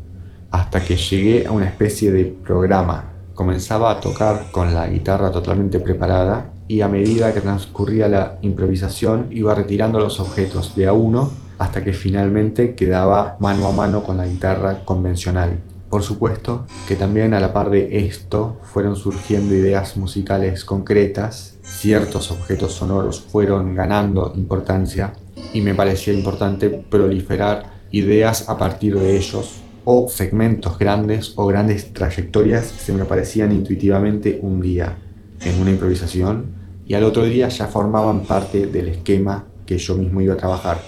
hasta 0.51 0.81
que 0.81 0.97
llegué 0.97 1.47
a 1.47 1.53
una 1.53 1.67
especie 1.67 2.11
de 2.11 2.25
programa. 2.25 3.13
Comenzaba 3.35 3.93
a 3.93 4.01
tocar 4.01 4.51
con 4.51 4.75
la 4.75 4.89
guitarra 4.89 5.31
totalmente 5.31 5.79
preparada 5.79 6.51
y 6.67 6.81
a 6.81 6.89
medida 6.89 7.33
que 7.33 7.43
transcurría 7.43 8.09
la 8.09 8.39
improvisación 8.43 9.29
iba 9.31 9.55
retirando 9.55 10.01
los 10.01 10.19
objetos 10.19 10.75
de 10.75 10.89
a 10.89 10.93
uno 10.93 11.31
hasta 11.59 11.85
que 11.85 11.93
finalmente 11.93 12.75
quedaba 12.75 13.37
mano 13.39 13.69
a 13.69 13.73
mano 13.73 14.03
con 14.03 14.17
la 14.17 14.27
guitarra 14.27 14.85
convencional. 14.85 15.61
Por 15.89 16.03
supuesto 16.03 16.67
que 16.89 16.97
también 16.97 17.33
a 17.33 17.41
la 17.41 17.53
par 17.53 17.71
de 17.71 18.07
esto 18.07 18.59
fueron 18.63 18.97
surgiendo 18.97 19.55
ideas 19.55 19.97
musicales 19.97 20.65
concretas, 20.65 21.59
ciertos 21.63 22.31
objetos 22.33 22.73
sonoros 22.73 23.21
fueron 23.21 23.75
ganando 23.75 24.33
importancia 24.35 25.13
y 25.53 25.61
me 25.61 25.75
parecía 25.75 26.13
importante 26.13 26.71
proliferar 26.71 27.77
ideas 27.93 28.49
a 28.49 28.59
partir 28.59 28.99
de 28.99 29.17
ellos 29.17 29.61
o 29.85 30.09
segmentos 30.09 30.77
grandes 30.77 31.33
o 31.37 31.47
grandes 31.47 31.93
trayectorias 31.93 32.67
se 32.67 32.93
me 32.93 33.03
aparecían 33.03 33.53
intuitivamente 33.53 34.41
un 34.43 34.61
día 34.61 34.99
en 35.41 35.61
una 35.61 35.71
improvisación 35.71 36.47
y 36.85 36.95
al 36.95 37.05
otro 37.05 37.25
día 37.25 37.49
ya 37.49 37.69
formaban 37.69 38.25
parte 38.25 38.67
del 38.67 38.89
esquema 38.89 39.45
que 39.65 39.79
yo 39.79 39.95
mismo 39.95 40.21
iba 40.21 40.35
a 40.35 40.37
trabajar. 40.37 40.81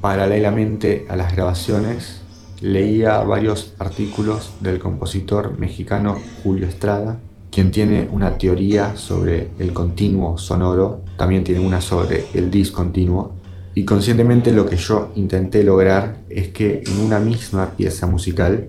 Paralelamente 0.00 1.04
a 1.10 1.16
las 1.16 1.36
grabaciones 1.36 2.21
leía 2.62 3.18
varios 3.24 3.74
artículos 3.78 4.52
del 4.60 4.78
compositor 4.78 5.58
mexicano 5.58 6.16
Julio 6.42 6.68
Estrada, 6.68 7.18
quien 7.50 7.70
tiene 7.70 8.08
una 8.10 8.38
teoría 8.38 8.96
sobre 8.96 9.50
el 9.58 9.72
continuo 9.72 10.38
sonoro, 10.38 11.02
también 11.18 11.44
tiene 11.44 11.60
una 11.60 11.80
sobre 11.80 12.24
el 12.34 12.50
discontinuo, 12.50 13.34
y 13.74 13.84
conscientemente 13.84 14.52
lo 14.52 14.66
que 14.66 14.76
yo 14.76 15.10
intenté 15.16 15.64
lograr 15.64 16.18
es 16.30 16.48
que 16.48 16.82
en 16.86 17.00
una 17.00 17.18
misma 17.18 17.72
pieza 17.76 18.06
musical, 18.06 18.68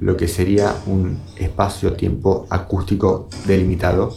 lo 0.00 0.16
que 0.16 0.26
sería 0.26 0.74
un 0.86 1.18
espacio-tiempo 1.36 2.46
acústico 2.50 3.28
delimitado, 3.46 4.16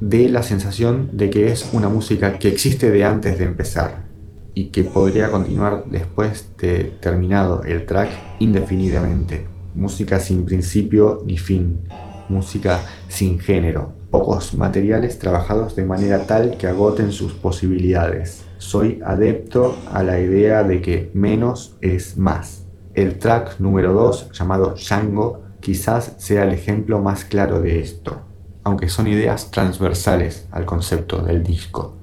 dé 0.00 0.28
la 0.28 0.42
sensación 0.42 1.10
de 1.12 1.30
que 1.30 1.52
es 1.52 1.68
una 1.72 1.88
música 1.88 2.38
que 2.38 2.48
existe 2.48 2.90
de 2.90 3.04
antes 3.04 3.38
de 3.38 3.44
empezar 3.44 4.03
y 4.54 4.66
que 4.66 4.84
podría 4.84 5.30
continuar 5.30 5.84
después 5.86 6.48
de 6.58 6.84
terminado 7.00 7.62
el 7.64 7.86
track 7.86 8.10
indefinidamente. 8.38 9.46
Música 9.74 10.20
sin 10.20 10.44
principio 10.44 11.22
ni 11.26 11.36
fin, 11.36 11.80
música 12.28 12.80
sin 13.08 13.40
género, 13.40 13.92
pocos 14.10 14.54
materiales 14.54 15.18
trabajados 15.18 15.74
de 15.74 15.84
manera 15.84 16.26
tal 16.26 16.56
que 16.56 16.68
agoten 16.68 17.10
sus 17.10 17.32
posibilidades. 17.32 18.44
Soy 18.58 19.00
adepto 19.04 19.76
a 19.92 20.02
la 20.02 20.20
idea 20.20 20.62
de 20.62 20.80
que 20.80 21.10
menos 21.14 21.76
es 21.80 22.16
más. 22.16 22.64
El 22.94 23.18
track 23.18 23.58
número 23.58 23.92
2, 23.92 24.30
llamado 24.32 24.74
Django, 24.76 25.42
quizás 25.60 26.14
sea 26.18 26.44
el 26.44 26.52
ejemplo 26.52 27.00
más 27.00 27.24
claro 27.24 27.60
de 27.60 27.80
esto, 27.80 28.20
aunque 28.62 28.88
son 28.88 29.08
ideas 29.08 29.50
transversales 29.50 30.46
al 30.52 30.64
concepto 30.64 31.20
del 31.20 31.42
disco. 31.42 31.96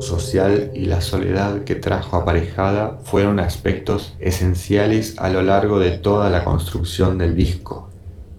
Social 0.00 0.70
y 0.74 0.86
la 0.86 1.00
soledad 1.00 1.64
que 1.64 1.74
trajo 1.74 2.16
aparejada 2.16 2.98
fueron 3.04 3.40
aspectos 3.40 4.14
esenciales 4.20 5.16
a 5.18 5.28
lo 5.28 5.42
largo 5.42 5.78
de 5.78 5.92
toda 5.92 6.30
la 6.30 6.44
construcción 6.44 7.18
del 7.18 7.36
disco. 7.36 7.90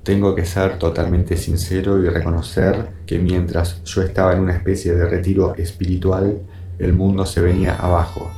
Tengo 0.03 0.35
que 0.35 0.45
ser 0.45 0.77
totalmente 0.77 1.35
sincero 1.35 2.03
y 2.03 2.09
reconocer 2.09 2.89
que 3.05 3.17
mientras 3.17 3.83
yo 3.83 4.03
estaba 4.03 4.33
en 4.33 4.41
una 4.41 4.53
especie 4.53 4.93
de 4.93 5.05
retiro 5.07 5.55
espiritual, 5.55 6.41
el 6.77 6.93
mundo 6.93 7.25
se 7.25 7.41
venía 7.41 7.75
abajo, 7.75 8.29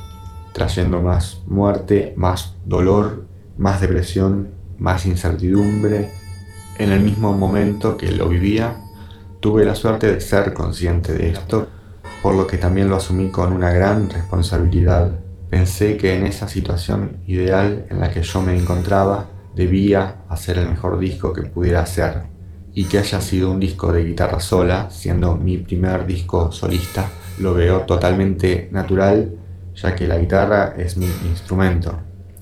trayendo 0.54 1.02
más 1.02 1.42
muerte, 1.46 2.14
más 2.16 2.56
dolor, 2.66 3.26
más 3.58 3.82
depresión, 3.82 4.50
más 4.78 5.06
incertidumbre. 5.06 6.10
En 6.78 6.92
el 6.92 7.02
mismo 7.02 7.34
momento 7.34 7.98
que 7.98 8.12
lo 8.12 8.30
vivía, 8.30 8.78
tuve 9.40 9.66
la 9.66 9.76
suerte 9.76 10.12
de 10.12 10.22
ser 10.22 10.54
consciente 10.54 11.14
de 11.14 11.32
esto, 11.32 11.68
por 12.28 12.36
lo 12.36 12.46
que 12.46 12.58
también 12.58 12.90
lo 12.90 12.98
asumí 12.98 13.30
con 13.30 13.54
una 13.54 13.72
gran 13.72 14.10
responsabilidad. 14.10 15.12
Pensé 15.50 15.96
que 15.96 16.14
en 16.14 16.28
esa 16.28 16.50
situación 16.50 17.20
ideal 17.26 17.86
en 17.90 18.02
la 18.02 18.12
que 18.12 18.22
yo 18.22 18.42
me 18.42 18.54
encontraba, 18.54 19.30
debía 19.56 20.24
hacer 20.28 20.58
el 20.58 20.68
mejor 20.68 21.00
disco 21.00 21.32
que 21.32 21.44
pudiera 21.44 21.84
hacer 21.84 22.24
y 22.74 22.84
que 22.84 22.98
haya 22.98 23.22
sido 23.22 23.50
un 23.50 23.62
disco 23.62 23.94
de 23.94 24.04
guitarra 24.04 24.42
sola, 24.42 24.90
siendo 24.90 25.38
mi 25.38 25.58
primer 25.60 26.06
disco 26.06 26.52
solista, 26.52 27.10
lo 27.40 27.54
veo 27.54 27.84
totalmente 27.84 28.68
natural, 28.74 29.32
ya 29.74 29.96
que 29.96 30.06
la 30.06 30.18
guitarra 30.18 30.74
es 30.78 30.98
mi 30.98 31.08
instrumento. 31.30 31.98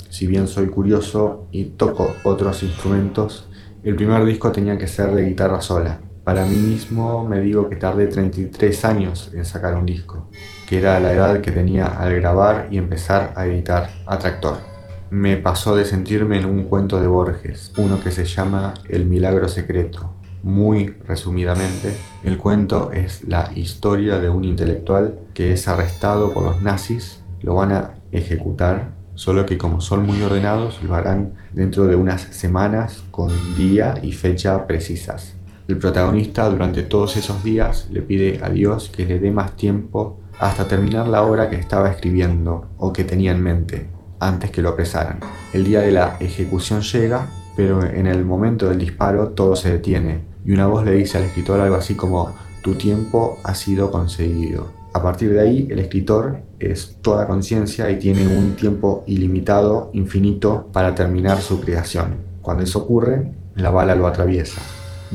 Si 0.10 0.26
bien 0.26 0.48
soy 0.48 0.66
curioso 0.70 1.46
y 1.52 1.66
toco 1.66 2.16
otros 2.24 2.64
instrumentos, 2.64 3.48
el 3.84 3.96
primer 3.96 4.26
disco 4.26 4.52
tenía 4.52 4.80
que 4.80 4.88
ser 4.88 5.14
de 5.14 5.30
guitarra 5.30 5.62
sola. 5.62 6.00
Para 6.26 6.46
mí 6.46 6.58
mismo 6.58 7.24
me 7.24 7.40
digo 7.40 7.70
que 7.70 7.78
tardé 7.78 8.08
33 8.08 8.84
años 8.84 9.32
en 9.34 9.46
sacar 9.46 9.76
un 9.76 9.86
disco, 9.86 10.28
que 10.68 10.80
era 10.80 11.00
la 11.00 11.14
edad 11.14 11.40
que 11.40 11.52
tenía 11.52 11.86
al 11.86 12.14
grabar 12.16 12.68
y 12.72 12.78
empezar 12.78 13.32
a 13.38 13.46
editar 13.46 13.90
a 14.06 14.20
Tractor 14.20 14.76
me 15.10 15.38
pasó 15.38 15.76
de 15.76 15.86
sentirme 15.86 16.38
en 16.38 16.46
un 16.46 16.64
cuento 16.64 17.00
de 17.00 17.08
Borges, 17.08 17.72
uno 17.78 18.02
que 18.04 18.12
se 18.12 18.26
llama 18.26 18.74
El 18.90 19.06
Milagro 19.06 19.48
Secreto. 19.48 20.12
Muy 20.44 20.96
resumidamente, 21.08 21.96
el 22.24 22.38
cuento 22.38 22.92
es 22.92 23.24
la 23.24 23.52
historia 23.56 24.20
de 24.20 24.30
un 24.30 24.44
intelectual 24.44 25.20
que 25.34 25.54
es 25.54 25.68
arrestado 25.68 26.34
por 26.34 26.44
los 26.44 26.62
nazis, 26.62 27.24
lo 27.42 27.56
van 27.56 27.72
a 27.72 27.96
ejecutar, 28.12 28.92
solo 29.14 29.46
que 29.46 29.58
como 29.58 29.80
son 29.80 30.06
muy 30.06 30.22
ordenados, 30.22 30.82
lo 30.84 30.94
harán 30.96 31.34
dentro 31.54 31.88
de 31.88 31.96
unas 31.96 32.22
semanas 32.22 33.04
con 33.12 33.32
día 33.56 33.96
y 34.02 34.12
fecha 34.12 34.68
precisas. 34.68 35.35
El 35.68 35.80
protagonista 35.80 36.48
durante 36.48 36.84
todos 36.84 37.18
esos 37.18 37.44
días 37.44 37.88
le 37.92 38.04
pide 38.04 38.40
a 38.44 38.50
Dios 38.50 38.92
que 38.96 39.06
le 39.06 39.18
dé 39.18 39.32
más 39.32 39.56
tiempo 39.56 40.20
hasta 40.40 40.68
terminar 40.68 41.08
la 41.08 41.24
obra 41.24 41.50
que 41.50 41.56
estaba 41.56 41.90
escribiendo 41.90 42.68
o 42.78 42.94
que 42.94 43.04
tenía 43.04 43.32
en 43.32 43.42
mente 43.42 43.90
antes 44.20 44.52
que 44.52 44.62
lo 44.62 44.70
apresaran. 44.70 45.20
El 45.54 45.64
día 45.64 45.82
de 45.82 45.92
la 45.92 46.18
ejecución 46.20 46.82
llega, 46.82 47.30
pero 47.56 47.84
en 47.84 48.06
el 48.06 48.24
momento 48.26 48.70
del 48.70 48.78
disparo 48.78 49.30
todo 49.30 49.56
se 49.56 49.72
detiene 49.72 50.22
y 50.46 50.52
una 50.52 50.68
voz 50.68 50.86
le 50.86 50.92
dice 50.92 51.18
al 51.18 51.24
escritor 51.24 51.60
algo 51.60 51.76
así 51.76 51.96
como 51.96 52.36
tu 52.62 52.76
tiempo 52.76 53.40
ha 53.44 53.56
sido 53.56 53.90
concedido. 53.90 54.68
A 54.94 55.02
partir 55.02 55.34
de 55.34 55.42
ahí, 55.42 55.68
el 55.72 55.80
escritor 55.80 56.42
es 56.60 56.98
toda 57.02 57.28
conciencia 57.28 57.90
y 57.90 58.00
tiene 58.00 58.28
un 58.28 58.56
tiempo 58.56 59.04
ilimitado, 59.08 59.90
infinito, 59.94 60.70
para 60.72 60.96
terminar 60.96 61.42
su 61.42 61.60
creación. 61.60 62.18
Cuando 62.42 62.64
eso 62.64 62.80
ocurre, 62.80 63.34
la 63.56 63.72
bala 63.72 63.96
lo 63.96 64.08
atraviesa. 64.08 64.62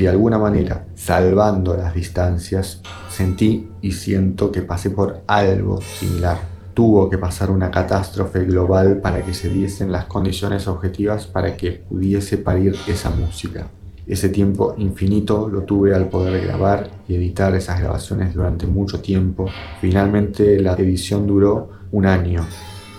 De 0.00 0.08
alguna 0.08 0.38
manera, 0.38 0.86
salvando 0.94 1.76
las 1.76 1.94
distancias, 1.94 2.80
sentí 3.10 3.68
y 3.82 3.92
siento 3.92 4.50
que 4.50 4.62
pasé 4.62 4.88
por 4.88 5.20
algo 5.26 5.82
similar 5.82 6.38
tuvo 6.72 7.10
que 7.10 7.18
pasar 7.18 7.50
una 7.50 7.70
catástrofe 7.70 8.44
global 8.44 9.00
para 9.02 9.22
que 9.22 9.34
se 9.34 9.50
diesen 9.50 9.92
las 9.92 10.06
condiciones 10.06 10.66
objetivas 10.68 11.26
para 11.26 11.54
que 11.54 11.72
pudiese 11.72 12.38
parir 12.38 12.74
esa 12.88 13.10
música. 13.10 13.66
Ese 14.06 14.30
tiempo 14.30 14.74
infinito 14.78 15.50
lo 15.50 15.64
tuve 15.64 15.94
al 15.94 16.08
poder 16.08 16.42
grabar 16.46 16.88
y 17.06 17.16
editar 17.16 17.54
esas 17.54 17.80
grabaciones 17.80 18.32
durante 18.32 18.66
mucho 18.66 19.00
tiempo. 19.00 19.50
Finalmente 19.82 20.58
la 20.60 20.72
edición 20.72 21.26
duró 21.26 21.68
un 21.92 22.06
año, 22.06 22.46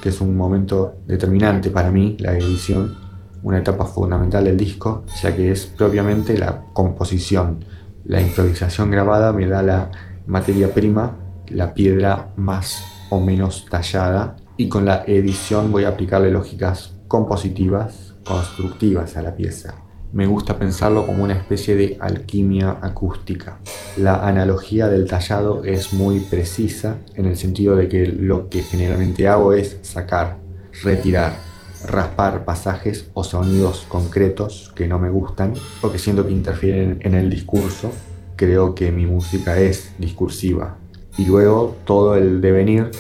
que 0.04 0.10
es 0.10 0.22
un 0.22 0.38
momento 0.38 0.98
determinante 1.08 1.72
para 1.72 1.90
mí, 1.90 2.18
la 2.20 2.38
edición, 2.38 2.96
una 3.44 3.60
etapa 3.60 3.86
fundamental 3.86 4.44
del 4.44 4.58
disco, 4.58 5.04
ya 5.22 5.36
que 5.36 5.52
es 5.52 5.66
propiamente 5.66 6.38
la 6.38 6.66
composición. 6.74 7.66
La 8.06 8.22
improvisación 8.22 8.92
grabada 8.92 9.34
me 9.34 9.48
da 9.48 9.62
la 9.62 9.92
materia 10.28 10.74
prima, 10.74 11.18
la 11.48 11.74
piedra 11.74 12.30
más 12.36 12.84
o 13.10 13.20
menos 13.20 13.66
tallada 13.70 14.38
y 14.58 14.70
con 14.70 14.86
la 14.86 15.04
edición 15.06 15.72
voy 15.72 15.84
a 15.84 15.90
aplicarle 15.90 16.32
lógicas 16.32 16.94
compositivas, 17.08 18.16
constructivas 18.26 19.18
a 19.18 19.22
la 19.22 19.36
pieza. 19.36 19.76
Me 20.14 20.28
gusta 20.28 20.60
pensarlo 20.60 21.06
como 21.06 21.24
una 21.24 21.34
especie 21.34 21.76
de 21.76 21.98
alquimia 22.00 22.78
acústica. 22.82 23.60
La 23.98 24.28
analogía 24.28 24.88
del 24.90 25.08
tallado 25.08 25.64
es 25.64 25.94
muy 25.94 26.20
precisa 26.20 26.98
en 27.16 27.26
el 27.26 27.38
sentido 27.38 27.76
de 27.76 27.88
que 27.88 28.06
lo 28.06 28.50
que 28.50 28.62
generalmente 28.62 29.28
hago 29.28 29.54
es 29.54 29.78
sacar, 29.84 30.38
retirar, 30.84 31.51
raspar 31.86 32.46
pasajes 32.46 33.10
o 33.14 33.24
sonidos 33.24 33.86
concretos 33.88 34.72
que 34.76 34.88
no 34.88 35.00
me 35.00 35.10
gustan 35.10 35.54
o 35.82 35.92
que 35.92 36.00
siento 36.00 36.26
que 36.26 36.34
interfieren 36.34 37.00
en 37.02 37.16
el 37.16 37.30
discurso. 37.30 37.92
Creo 38.36 38.76
que 38.76 38.92
mi 38.92 39.06
música 39.06 39.60
es 39.60 39.94
discursiva, 40.00 40.78
y 41.18 41.26
luego 41.26 41.76
todo 41.86 42.16
el 42.16 42.42
devenir 42.42 42.92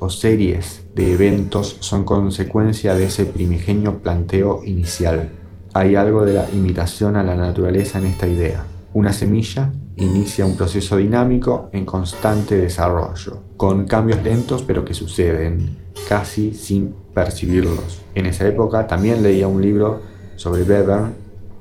o 0.00 0.10
series 0.10 0.82
de 0.94 1.12
eventos 1.12 1.76
son 1.80 2.04
consecuencia 2.04 2.94
de 2.94 3.06
ese 3.06 3.24
primigenio 3.24 3.98
planteo 3.98 4.62
inicial. 4.64 5.30
Hay 5.74 5.96
algo 5.96 6.24
de 6.24 6.34
la 6.34 6.48
imitación 6.50 7.16
a 7.16 7.22
la 7.22 7.36
naturaleza 7.36 7.98
en 7.98 8.06
esta 8.06 8.26
idea. 8.26 8.64
Una 8.94 9.12
semilla 9.12 9.72
inicia 9.98 10.46
un 10.46 10.56
proceso 10.56 10.96
dinámico 10.96 11.68
en 11.72 11.84
constante 11.84 12.56
desarrollo, 12.56 13.42
con 13.56 13.86
cambios 13.86 14.22
lentos 14.22 14.62
pero 14.62 14.84
que 14.84 14.94
suceden 14.94 15.76
casi 16.08 16.54
sin 16.54 16.94
percibirlos. 17.12 18.02
En 18.14 18.26
esa 18.26 18.46
época 18.46 18.86
también 18.86 19.22
leía 19.22 19.48
un 19.48 19.60
libro 19.60 20.00
sobre 20.36 20.62
Webern, 20.62 21.14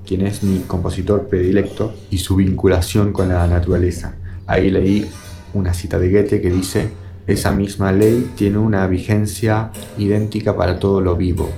quien 0.05 0.25
es 0.25 0.43
mi 0.43 0.59
compositor 0.59 1.27
predilecto, 1.27 1.93
y 2.11 2.19
su 2.19 2.35
vinculación 2.35 3.11
con 3.11 3.29
la 3.29 3.47
naturaleza. 3.47 4.15
Ahí 4.45 4.69
leí 4.69 5.09
una 5.53 5.73
cita 5.73 5.97
de 5.97 6.11
Goethe 6.11 6.39
que 6.39 6.51
dice, 6.51 6.89
esa 7.25 7.51
misma 7.51 7.91
ley 7.91 8.31
tiene 8.35 8.59
una 8.59 8.87
vigencia 8.87 9.71
idéntica 9.97 10.55
para 10.55 10.79
todo 10.79 11.01
lo 11.01 11.15
vivo, 11.15 11.49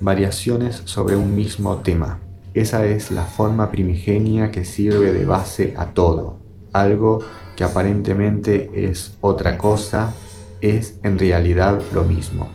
variaciones 0.00 0.80
sobre 0.84 1.16
un 1.16 1.34
mismo 1.34 1.78
tema. 1.78 2.20
Esa 2.54 2.84
es 2.86 3.10
la 3.10 3.24
forma 3.24 3.70
primigenia 3.70 4.50
que 4.50 4.64
sirve 4.64 5.12
de 5.12 5.24
base 5.24 5.74
a 5.76 5.86
todo. 5.86 6.38
Algo 6.72 7.20
que 7.56 7.64
aparentemente 7.64 8.70
es 8.74 9.16
otra 9.20 9.58
cosa, 9.58 10.14
es 10.60 10.98
en 11.02 11.18
realidad 11.18 11.80
lo 11.94 12.04
mismo, 12.04 12.48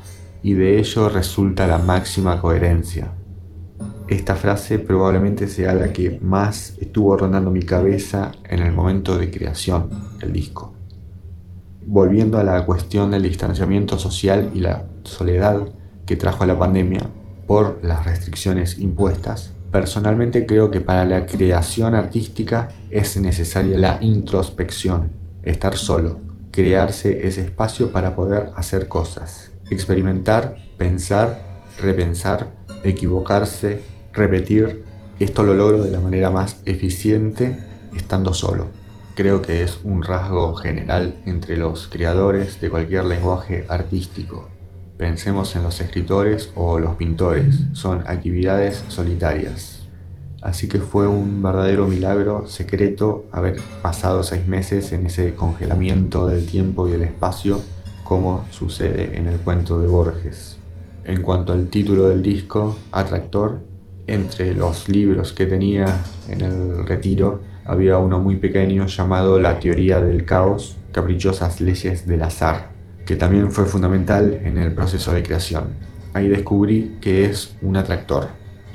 y 0.43 0.53
de 0.53 0.79
ello 0.79 1.09
resulta 1.09 1.67
la 1.67 1.77
máxima 1.77 2.39
coherencia. 2.41 3.13
Esta 4.07 4.35
frase 4.35 4.79
probablemente 4.79 5.47
sea 5.47 5.73
la 5.73 5.91
que 5.91 6.19
más 6.21 6.77
estuvo 6.79 7.17
rondando 7.17 7.49
mi 7.49 7.63
cabeza 7.63 8.31
en 8.43 8.59
el 8.59 8.71
momento 8.71 9.17
de 9.17 9.31
creación 9.31 9.89
del 10.19 10.31
disco 10.31 10.75
volviendo 11.85 12.39
a 12.39 12.43
la 12.43 12.65
cuestión 12.65 13.11
del 13.11 13.23
distanciamiento 13.23 13.99
social 13.99 14.51
y 14.53 14.59
la 14.59 14.85
soledad 15.03 15.67
que 16.05 16.15
trajo 16.15 16.45
la 16.45 16.57
pandemia 16.57 17.09
por 17.47 17.79
las 17.83 18.05
restricciones 18.05 18.79
impuestas, 18.79 19.53
personalmente 19.71 20.45
creo 20.45 20.71
que 20.71 20.81
para 20.81 21.05
la 21.05 21.25
creación 21.25 21.95
artística 21.95 22.69
es 22.89 23.17
necesaria 23.17 23.77
la 23.77 23.97
introspección, 24.01 25.11
estar 25.43 25.77
solo, 25.77 26.19
crearse 26.51 27.27
ese 27.27 27.41
espacio 27.41 27.91
para 27.91 28.15
poder 28.15 28.51
hacer 28.55 28.87
cosas, 28.87 29.51
experimentar, 29.69 30.57
pensar, 30.77 31.63
repensar, 31.79 32.51
equivocarse, 32.83 33.81
repetir. 34.13 34.83
Esto 35.19 35.43
lo 35.43 35.53
logro 35.53 35.83
de 35.83 35.91
la 35.91 35.99
manera 35.99 36.29
más 36.29 36.61
eficiente 36.65 37.57
estando 37.93 38.33
solo 38.33 38.67
creo 39.15 39.41
que 39.41 39.63
es 39.63 39.79
un 39.83 40.03
rasgo 40.03 40.55
general 40.55 41.15
entre 41.25 41.57
los 41.57 41.87
creadores 41.87 42.59
de 42.59 42.69
cualquier 42.69 43.05
lenguaje 43.05 43.65
artístico. 43.69 44.49
Pensemos 44.97 45.55
en 45.57 45.63
los 45.63 45.81
escritores 45.81 46.51
o 46.55 46.79
los 46.79 46.95
pintores, 46.95 47.59
son 47.73 48.03
actividades 48.07 48.81
solitarias. 48.87 49.81
Así 50.41 50.69
que 50.69 50.79
fue 50.79 51.05
un 51.05 51.43
verdadero 51.43 51.85
milagro 51.85 52.47
secreto 52.47 53.25
haber 53.33 53.57
pasado 53.81 54.23
seis 54.23 54.47
meses 54.47 54.93
en 54.93 55.07
ese 55.07 55.33
congelamiento 55.35 56.27
del 56.27 56.45
tiempo 56.45 56.87
y 56.87 56.93
el 56.93 57.01
espacio 57.01 57.61
como 58.05 58.45
sucede 58.51 59.17
en 59.17 59.27
el 59.27 59.37
cuento 59.39 59.81
de 59.81 59.87
Borges. 59.87 60.57
En 61.03 61.21
cuanto 61.23 61.51
al 61.51 61.67
título 61.67 62.07
del 62.07 62.21
disco, 62.21 62.77
Atractor, 62.91 63.59
entre 64.07 64.53
los 64.53 64.87
libros 64.87 65.33
que 65.33 65.45
tenía 65.45 66.03
en 66.29 66.39
el 66.41 66.85
retiro, 66.85 67.41
había 67.65 67.97
uno 67.97 68.19
muy 68.19 68.37
pequeño 68.37 68.85
llamado 68.85 69.39
La 69.39 69.59
teoría 69.59 69.99
del 69.99 70.23
caos, 70.23 70.77
caprichosas 70.91 71.59
leyes 71.59 72.07
del 72.07 72.21
azar, 72.21 72.74
que 73.05 73.15
también 73.15 73.51
fue 73.51 73.65
fundamental 73.65 74.41
en 74.43 74.57
el 74.57 74.73
proceso 74.73 75.13
de 75.13 75.23
creación. 75.23 75.69
Ahí 76.13 76.27
descubrí 76.27 76.97
que 77.01 77.25
es 77.25 77.55
un 77.61 77.77
atractor. 77.77 78.29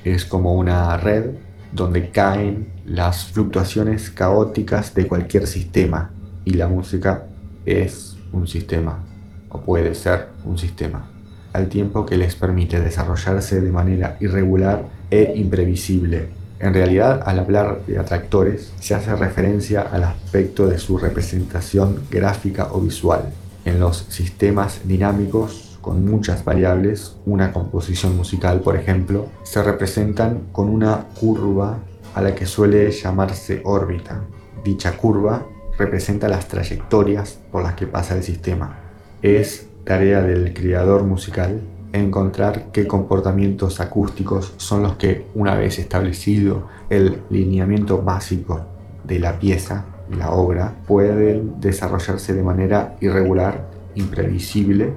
Es 0.05 0.25
como 0.25 0.55
una 0.55 0.97
red 0.97 1.31
donde 1.73 2.11
caen 2.11 2.69
las 2.85 3.27
fluctuaciones 3.27 4.11
caóticas 4.11 4.95
de 4.95 5.07
cualquier 5.07 5.47
sistema 5.47 6.11
y 6.45 6.55
la 6.55 6.69
música 6.69 7.27
es 7.65 8.17
un 8.33 8.47
sistema 8.47 9.05
o 9.49 9.61
puede 9.61 9.95
ser 9.95 10.29
un 10.45 10.59
sistema 10.59 11.07
al 11.53 11.69
tiempo 11.69 12.07
que 12.07 12.17
les 12.17 12.37
permite 12.37 12.81
desarrollarse 12.81 13.61
de 13.61 13.73
manera 13.73 14.17
irregular 14.21 14.85
e 15.11 15.33
imprevisible. 15.37 16.29
En 16.61 16.75
realidad, 16.75 17.23
al 17.25 17.39
hablar 17.39 17.81
de 17.87 17.99
atractores, 17.99 18.73
se 18.79 18.95
hace 18.95 19.17
referencia 19.17 19.83
al 19.83 20.05
aspecto 20.05 20.67
de 20.67 20.79
su 20.79 20.99
representación 20.99 22.03
gráfica 22.11 22.69
o 22.73 22.81
visual. 22.81 23.33
En 23.65 23.79
los 23.79 24.07
sistemas 24.09 24.81
dinámicos, 24.85 25.79
con 25.81 26.05
muchas 26.05 26.45
variables, 26.45 27.17
una 27.27 27.53
composición 27.53 28.17
musical, 28.17 28.61
por 28.61 28.77
ejemplo, 28.77 29.29
se 29.43 29.63
representan 29.63 30.49
con 30.53 30.69
una 30.69 31.09
curva 31.19 31.79
a 32.15 32.23
la 32.23 32.35
que 32.35 32.47
suele 32.47 32.91
llamarse 32.91 33.61
órbita. 33.65 34.23
Dicha 34.65 34.97
curva 34.97 35.47
representa 35.79 36.29
las 36.29 36.49
trayectorias 36.49 37.39
por 37.51 37.63
las 37.63 37.75
que 37.75 37.87
pasa 37.87 38.17
el 38.17 38.23
sistema. 38.23 38.79
Es 39.23 39.67
tarea 39.85 40.23
del 40.23 40.53
creador 40.53 41.05
musical 41.05 41.61
encontrar 41.93 42.71
qué 42.73 42.87
comportamientos 42.87 43.81
acústicos 43.81 44.55
son 44.57 44.83
los 44.83 44.97
que, 44.97 45.27
una 45.35 45.55
vez 45.55 45.79
establecido 45.79 46.69
el 46.89 47.23
lineamiento 47.31 48.03
básico 48.03 48.65
de 49.05 49.19
la 49.19 49.39
pieza, 49.39 49.87
la 50.17 50.31
obra, 50.31 50.75
pueden 50.87 51.61
desarrollarse 51.61 52.35
de 52.35 52.43
manera 52.43 52.97
irregular, 53.01 53.69
imprevisible. 53.95 54.93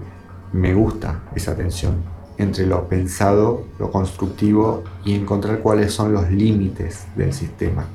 Me 0.51 0.73
gusta 0.73 1.21
esa 1.35 1.55
tensión 1.55 1.95
entre 2.37 2.65
lo 2.65 2.87
pensado, 2.87 3.65
lo 3.79 3.91
constructivo 3.91 4.83
y 5.05 5.15
encontrar 5.15 5.59
cuáles 5.59 5.93
son 5.93 6.13
los 6.13 6.29
límites 6.31 7.05
del 7.15 7.33
sistema, 7.33 7.85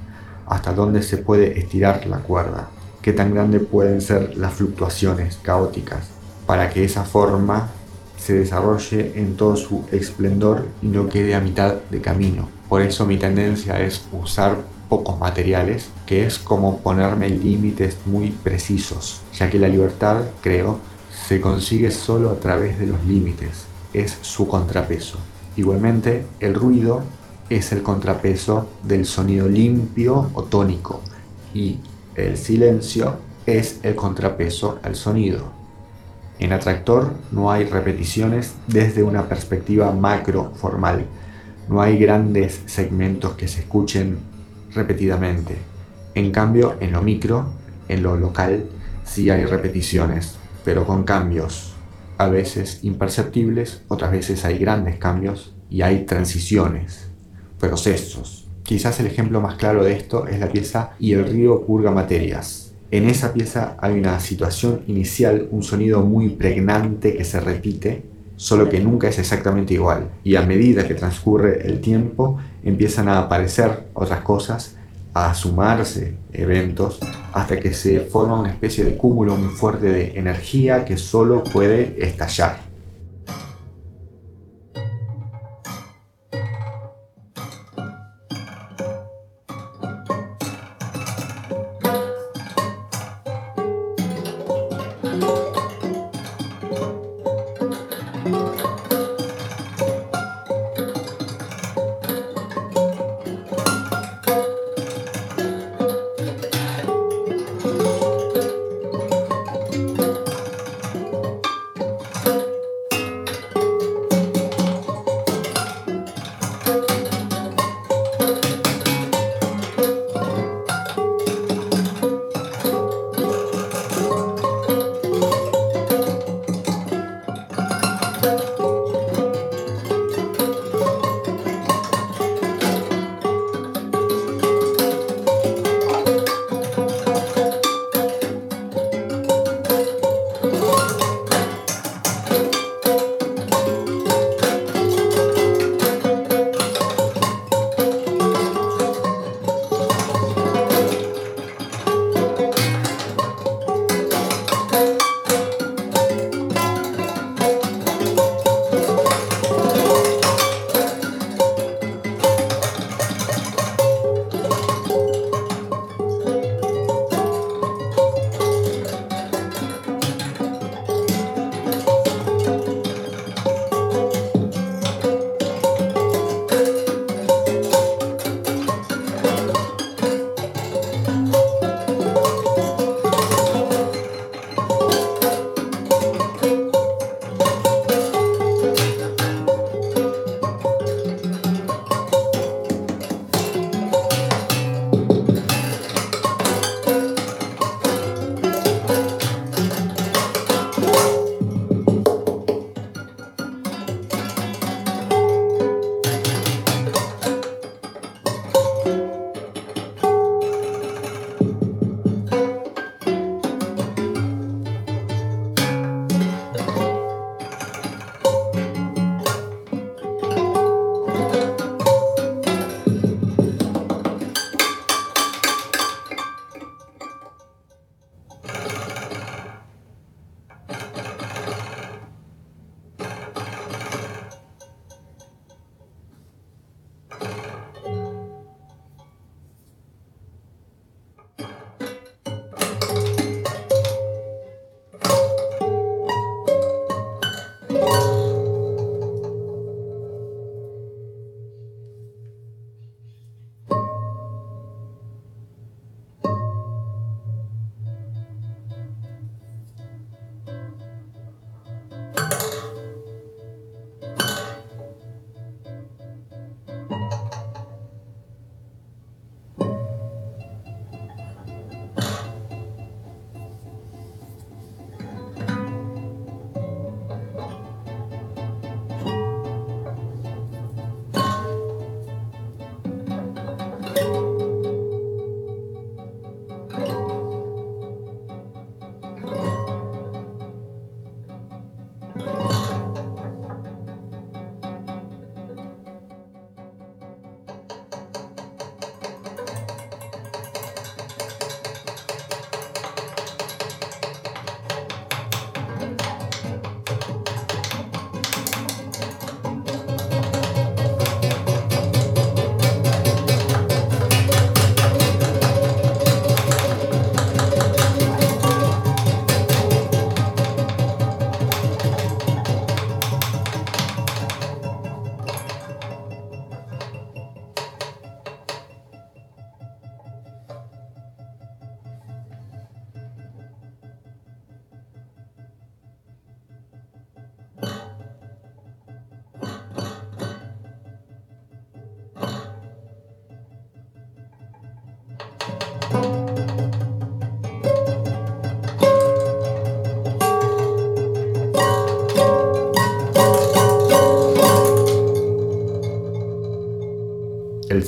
hasta 0.46 0.72
dónde 0.72 1.02
se 1.02 1.18
puede 1.18 1.58
estirar 1.58 2.06
la 2.06 2.18
cuerda, 2.18 2.68
qué 3.02 3.12
tan 3.12 3.34
grandes 3.34 3.62
pueden 3.62 4.00
ser 4.00 4.36
las 4.36 4.54
fluctuaciones 4.54 5.38
caóticas 5.42 6.10
para 6.46 6.70
que 6.70 6.84
esa 6.84 7.04
forma 7.04 7.68
se 8.16 8.34
desarrolle 8.34 9.12
en 9.16 9.36
todo 9.36 9.56
su 9.56 9.84
esplendor 9.92 10.66
y 10.82 10.86
no 10.88 11.08
quede 11.08 11.34
a 11.34 11.40
mitad 11.40 11.74
de 11.90 12.00
camino. 12.00 12.48
Por 12.68 12.82
eso 12.82 13.06
mi 13.06 13.16
tendencia 13.16 13.80
es 13.80 14.06
usar 14.12 14.56
pocos 14.88 15.18
materiales, 15.18 15.90
que 16.06 16.26
es 16.26 16.38
como 16.38 16.78
ponerme 16.78 17.28
límites 17.28 17.98
muy 18.06 18.30
precisos, 18.30 19.22
ya 19.34 19.50
que 19.50 19.58
la 19.58 19.68
libertad, 19.68 20.22
creo, 20.40 20.80
se 21.26 21.40
consigue 21.40 21.90
solo 21.90 22.30
a 22.30 22.40
través 22.40 22.78
de 22.78 22.86
los 22.86 23.04
límites, 23.04 23.66
es 23.92 24.18
su 24.22 24.48
contrapeso. 24.48 25.18
Igualmente, 25.56 26.24
el 26.40 26.54
ruido 26.54 27.02
es 27.50 27.72
el 27.72 27.82
contrapeso 27.82 28.68
del 28.82 29.06
sonido 29.06 29.48
limpio 29.48 30.30
o 30.34 30.44
tónico 30.44 31.00
y 31.54 31.78
el 32.14 32.36
silencio 32.36 33.16
es 33.46 33.80
el 33.82 33.94
contrapeso 33.94 34.78
al 34.82 34.94
sonido. 34.94 35.58
En 36.38 36.52
Atractor 36.52 37.14
no 37.32 37.50
hay 37.50 37.64
repeticiones 37.64 38.54
desde 38.66 39.02
una 39.02 39.28
perspectiva 39.28 39.90
macro 39.92 40.52
formal. 40.54 41.06
No 41.68 41.80
hay 41.80 41.98
grandes 41.98 42.60
segmentos 42.66 43.32
que 43.32 43.48
se 43.48 43.60
escuchen 43.60 44.18
repetidamente. 44.74 45.56
En 46.14 46.30
cambio, 46.30 46.76
en 46.80 46.92
lo 46.92 47.02
micro, 47.02 47.52
en 47.88 48.02
lo 48.02 48.16
local, 48.16 48.64
sí 49.04 49.30
hay 49.30 49.44
repeticiones, 49.44 50.36
pero 50.64 50.86
con 50.86 51.04
cambios, 51.04 51.74
a 52.16 52.28
veces 52.28 52.80
imperceptibles, 52.82 53.82
otras 53.88 54.10
veces 54.10 54.44
hay 54.44 54.58
grandes 54.58 54.96
cambios 54.96 55.54
y 55.70 55.82
hay 55.82 56.04
transiciones, 56.04 57.10
procesos. 57.58 58.48
Quizás 58.62 59.00
el 59.00 59.06
ejemplo 59.06 59.40
más 59.40 59.56
claro 59.56 59.84
de 59.84 59.94
esto 59.94 60.26
es 60.26 60.38
la 60.38 60.50
pieza 60.50 60.90
Y 60.98 61.14
el 61.14 61.26
río 61.26 61.64
purga 61.64 61.90
materias, 61.90 62.68
en 62.90 63.06
esa 63.06 63.34
pieza 63.34 63.76
hay 63.80 63.98
una 63.98 64.18
situación 64.18 64.80
inicial, 64.86 65.48
un 65.50 65.62
sonido 65.62 66.00
muy 66.00 66.30
pregnante 66.30 67.14
que 67.14 67.24
se 67.24 67.38
repite, 67.38 68.02
solo 68.36 68.70
que 68.70 68.80
nunca 68.80 69.08
es 69.08 69.18
exactamente 69.18 69.74
igual. 69.74 70.08
Y 70.24 70.36
a 70.36 70.46
medida 70.46 70.88
que 70.88 70.94
transcurre 70.94 71.66
el 71.66 71.82
tiempo, 71.82 72.38
empiezan 72.62 73.08
a 73.08 73.18
aparecer 73.18 73.88
otras 73.94 74.20
cosas, 74.20 74.76
a 75.14 75.34
sumarse 75.34 76.16
eventos, 76.32 76.98
hasta 77.32 77.58
que 77.58 77.72
se 77.72 78.00
forma 78.00 78.40
una 78.40 78.50
especie 78.50 78.84
de 78.84 78.96
cúmulo 78.96 79.36
muy 79.36 79.54
fuerte 79.54 79.86
de 79.86 80.18
energía 80.18 80.84
que 80.84 80.96
solo 80.96 81.42
puede 81.44 81.96
estallar. 81.98 82.67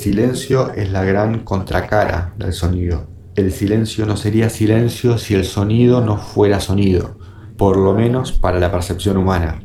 Silencio 0.01 0.73
es 0.73 0.91
la 0.91 1.03
gran 1.03 1.43
contracara 1.43 2.33
del 2.35 2.53
sonido. 2.53 3.05
El 3.35 3.51
silencio 3.51 4.07
no 4.07 4.17
sería 4.17 4.49
silencio 4.49 5.19
si 5.19 5.35
el 5.35 5.45
sonido 5.45 6.01
no 6.01 6.17
fuera 6.17 6.59
sonido, 6.59 7.17
por 7.55 7.77
lo 7.77 7.93
menos 7.93 8.31
para 8.31 8.59
la 8.59 8.71
percepción 8.71 9.17
humana. 9.17 9.61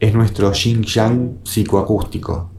Es 0.00 0.12
nuestro 0.12 0.52
yin-yang 0.52 1.38
psicoacústico. 1.44 2.50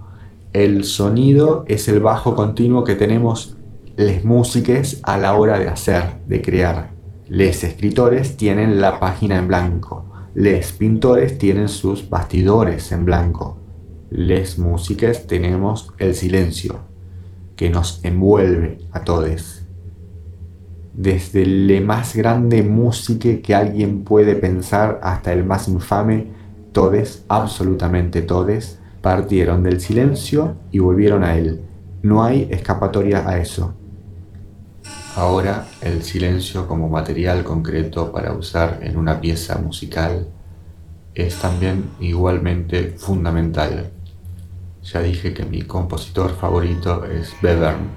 El 0.52 0.84
sonido 0.84 1.64
es 1.68 1.88
el 1.88 2.00
bajo 2.00 2.36
continuo 2.36 2.84
que 2.84 2.96
tenemos 2.96 3.56
les 3.96 4.26
músiques 4.26 5.00
a 5.04 5.20
la 5.20 5.36
hora 5.36 5.60
de 5.60 5.70
hacer, 5.70 6.22
de 6.26 6.42
crear. 6.42 6.90
Les 7.30 7.64
escritores 7.64 8.36
tienen 8.36 8.82
la 8.82 9.00
página 9.00 9.38
en 9.38 9.48
blanco. 9.48 10.12
Les 10.34 10.72
pintores 10.72 11.38
tienen 11.38 11.70
sus 11.70 12.10
bastidores 12.10 12.92
en 12.92 13.06
blanco 13.06 13.60
les 14.16 14.58
músicas 14.60 15.28
tenemos 15.28 15.92
el 15.98 16.16
silencio 16.16 16.80
que 17.56 17.70
nos 17.70 18.04
envuelve 18.04 18.80
a 18.92 19.04
todos. 19.04 19.64
Desde 20.94 21.46
la 21.46 21.82
más 21.82 22.16
grande 22.16 22.64
música 22.64 23.42
que 23.42 23.54
alguien 23.54 24.04
puede 24.04 24.36
pensar 24.36 25.00
hasta 25.04 25.34
el 25.34 25.44
más 25.44 25.68
infame, 25.68 26.28
todos, 26.72 27.24
absolutamente 27.28 28.22
todos, 28.22 28.80
partieron 29.02 29.64
del 29.64 29.82
silencio 29.82 30.56
y 30.72 30.80
volvieron 30.80 31.24
a 31.24 31.38
él. 31.38 31.62
No 32.02 32.24
hay 32.24 32.48
escapatoria 32.50 33.28
a 33.28 33.40
eso. 33.40 33.74
Ahora 35.16 35.66
el 35.82 36.04
silencio 36.04 36.68
como 36.68 36.90
material 36.90 37.44
concreto 37.44 38.12
para 38.12 38.34
usar 38.34 38.80
en 38.82 38.98
una 38.98 39.22
pieza 39.22 39.58
musical 39.58 40.28
es 41.14 41.40
también 41.40 41.86
igualmente 42.02 42.96
fundamental. 42.98 43.92
Ya 44.86 45.02
dije 45.02 45.34
que 45.34 45.46
mi 45.46 45.64
compositor 45.64 46.36
favorito 46.36 47.06
es 47.06 47.34
Bevern. 47.42 47.90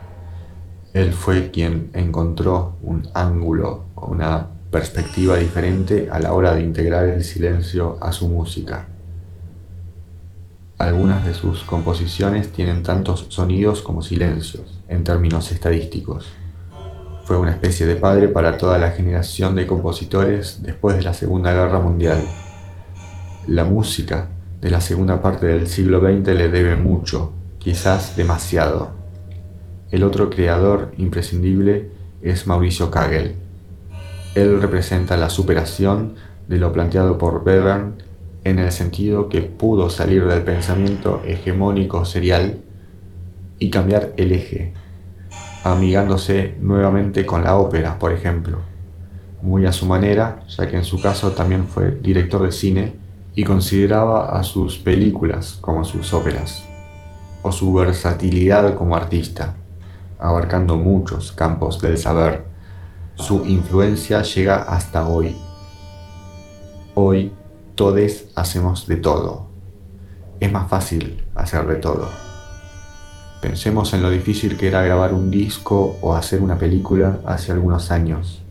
Él 0.94 1.12
fue 1.12 1.50
quien 1.50 1.90
encontró 1.92 2.76
un 2.82 3.06
ángulo 3.12 3.84
o 3.94 4.06
una 4.06 4.48
perspectiva 4.70 5.36
diferente 5.36 6.08
a 6.10 6.18
la 6.18 6.32
hora 6.32 6.54
de 6.54 6.62
integrar 6.62 7.04
el 7.04 7.24
silencio 7.24 7.98
a 8.00 8.12
su 8.12 8.28
música. 8.28 8.88
Algunas 10.78 11.26
de 11.26 11.34
sus 11.34 11.62
composiciones 11.64 12.52
tienen 12.52 12.82
tantos 12.82 13.26
sonidos 13.28 13.82
como 13.82 14.00
silencios, 14.00 14.80
en 14.88 15.04
términos 15.04 15.52
estadísticos. 15.52 16.26
Fue 17.24 17.36
una 17.36 17.50
especie 17.50 17.84
de 17.84 17.96
padre 17.96 18.28
para 18.28 18.56
toda 18.56 18.78
la 18.78 18.92
generación 18.92 19.54
de 19.54 19.66
compositores 19.66 20.62
después 20.62 20.96
de 20.96 21.02
la 21.02 21.12
Segunda 21.12 21.52
Guerra 21.52 21.80
Mundial. 21.80 22.24
La 23.46 23.64
música 23.64 24.28
de 24.60 24.70
la 24.70 24.80
segunda 24.80 25.22
parte 25.22 25.46
del 25.46 25.68
siglo 25.68 26.00
XX 26.00 26.34
le 26.34 26.48
debe 26.48 26.74
mucho, 26.74 27.32
quizás 27.58 28.16
demasiado. 28.16 28.90
El 29.90 30.02
otro 30.02 30.30
creador 30.30 30.92
imprescindible 30.98 31.90
es 32.22 32.46
Mauricio 32.46 32.90
Kagel. 32.90 33.36
Él 34.34 34.60
representa 34.60 35.16
la 35.16 35.30
superación 35.30 36.14
de 36.48 36.58
lo 36.58 36.72
planteado 36.72 37.18
por 37.18 37.44
Bevern 37.44 38.02
en 38.44 38.58
el 38.58 38.72
sentido 38.72 39.28
que 39.28 39.42
pudo 39.42 39.90
salir 39.90 40.26
del 40.26 40.42
pensamiento 40.42 41.22
hegemónico 41.24 42.04
serial 42.04 42.58
y 43.60 43.70
cambiar 43.70 44.12
el 44.16 44.32
eje, 44.32 44.72
amigándose 45.62 46.56
nuevamente 46.60 47.24
con 47.26 47.44
la 47.44 47.56
ópera, 47.56 47.98
por 47.98 48.12
ejemplo, 48.12 48.58
muy 49.40 49.66
a 49.66 49.72
su 49.72 49.86
manera, 49.86 50.40
ya 50.48 50.68
que 50.68 50.76
en 50.76 50.84
su 50.84 51.00
caso 51.00 51.32
también 51.32 51.66
fue 51.66 51.92
director 51.92 52.42
de 52.42 52.52
cine 52.52 53.07
y 53.38 53.44
consideraba 53.44 54.36
a 54.36 54.42
sus 54.42 54.78
películas 54.78 55.58
como 55.60 55.84
sus 55.84 56.12
óperas, 56.12 56.64
o 57.42 57.52
su 57.52 57.72
versatilidad 57.72 58.74
como 58.74 58.96
artista, 58.96 59.54
abarcando 60.18 60.76
muchos 60.76 61.30
campos 61.30 61.80
del 61.80 61.98
saber. 61.98 62.46
Su 63.14 63.46
influencia 63.46 64.22
llega 64.22 64.56
hasta 64.56 65.06
hoy. 65.06 65.36
Hoy 66.96 67.32
todos 67.76 68.24
hacemos 68.34 68.88
de 68.88 68.96
todo. 68.96 69.46
Es 70.40 70.50
más 70.50 70.68
fácil 70.68 71.24
hacer 71.36 71.64
de 71.68 71.76
todo. 71.76 72.08
Pensemos 73.40 73.94
en 73.94 74.02
lo 74.02 74.10
difícil 74.10 74.56
que 74.56 74.66
era 74.66 74.82
grabar 74.82 75.14
un 75.14 75.30
disco 75.30 75.96
o 76.00 76.16
hacer 76.16 76.42
una 76.42 76.58
película 76.58 77.20
hace 77.24 77.52
algunos 77.52 77.92
años. 77.92 78.42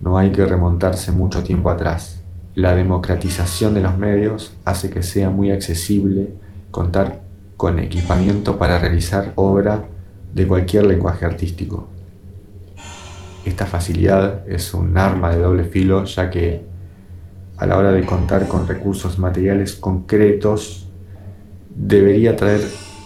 No 0.00 0.16
hay 0.16 0.32
que 0.32 0.46
remontarse 0.46 1.12
mucho 1.12 1.42
tiempo 1.42 1.68
atrás 1.68 2.17
la 2.58 2.74
democratización 2.74 3.74
de 3.74 3.80
los 3.80 3.96
medios 3.96 4.52
hace 4.64 4.90
que 4.90 5.04
sea 5.04 5.30
muy 5.30 5.52
accesible 5.52 6.30
contar 6.72 7.20
con 7.56 7.78
equipamiento 7.78 8.58
para 8.58 8.80
realizar 8.80 9.30
obra 9.36 9.84
de 10.34 10.44
cualquier 10.44 10.86
lenguaje 10.86 11.24
artístico. 11.24 11.86
Esta 13.44 13.64
facilidad 13.64 14.42
es 14.48 14.74
un 14.74 14.98
arma 14.98 15.30
de 15.30 15.38
doble 15.38 15.62
filo 15.62 16.02
ya 16.02 16.30
que 16.30 16.64
a 17.58 17.64
la 17.64 17.76
hora 17.78 17.92
de 17.92 18.04
contar 18.04 18.48
con 18.48 18.66
recursos 18.66 19.20
materiales 19.20 19.76
concretos 19.76 20.88
debería 21.76 22.34
traer 22.34 22.62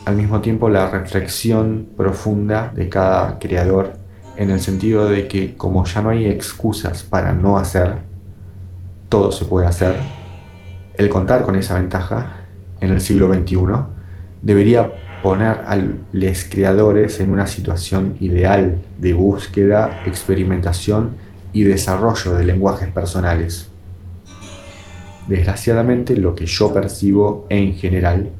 al 0.07 0.17
mismo 0.17 0.41
tiempo 0.41 0.71
la 0.71 0.89
reflexión 0.89 1.89
profunda 1.95 2.73
de 2.75 2.89
cada 2.89 3.39
creador 3.39 3.99
en 4.39 4.51
el 4.51 4.61
sentido 4.61 5.11
de 5.11 5.29
que 5.29 5.59
como 5.59 5.85
ya 5.85 6.01
no 6.01 6.09
hay 6.09 6.25
excusas 6.25 7.03
para 7.03 7.35
no 7.35 7.59
hacer, 7.59 8.12
todo 9.13 9.31
se 9.31 9.45
puede 9.45 9.67
hacer, 9.67 9.95
el 10.95 11.11
contar 11.11 11.43
con 11.43 11.55
esa 11.55 11.75
ventaja 11.75 12.47
en 12.81 12.93
el 12.93 13.03
siglo 13.03 13.31
XXI 13.31 13.59
debería 14.41 14.91
poner 15.23 15.61
a 15.67 15.77
los 16.13 16.45
creadores 16.45 17.21
en 17.21 17.31
una 17.31 17.47
situación 17.47 18.17
ideal 18.21 18.79
de 18.97 19.13
búsqueda, 19.13 20.01
experimentación 20.07 21.11
y 21.53 21.65
desarrollo 21.65 22.33
de 22.33 22.45
lenguajes 22.45 22.89
personales. 22.89 23.69
Desgraciadamente 25.29 26.17
lo 26.17 26.35
que 26.35 26.47
yo 26.47 26.73
percibo 26.73 27.47
en 27.51 27.75
general 27.75 28.31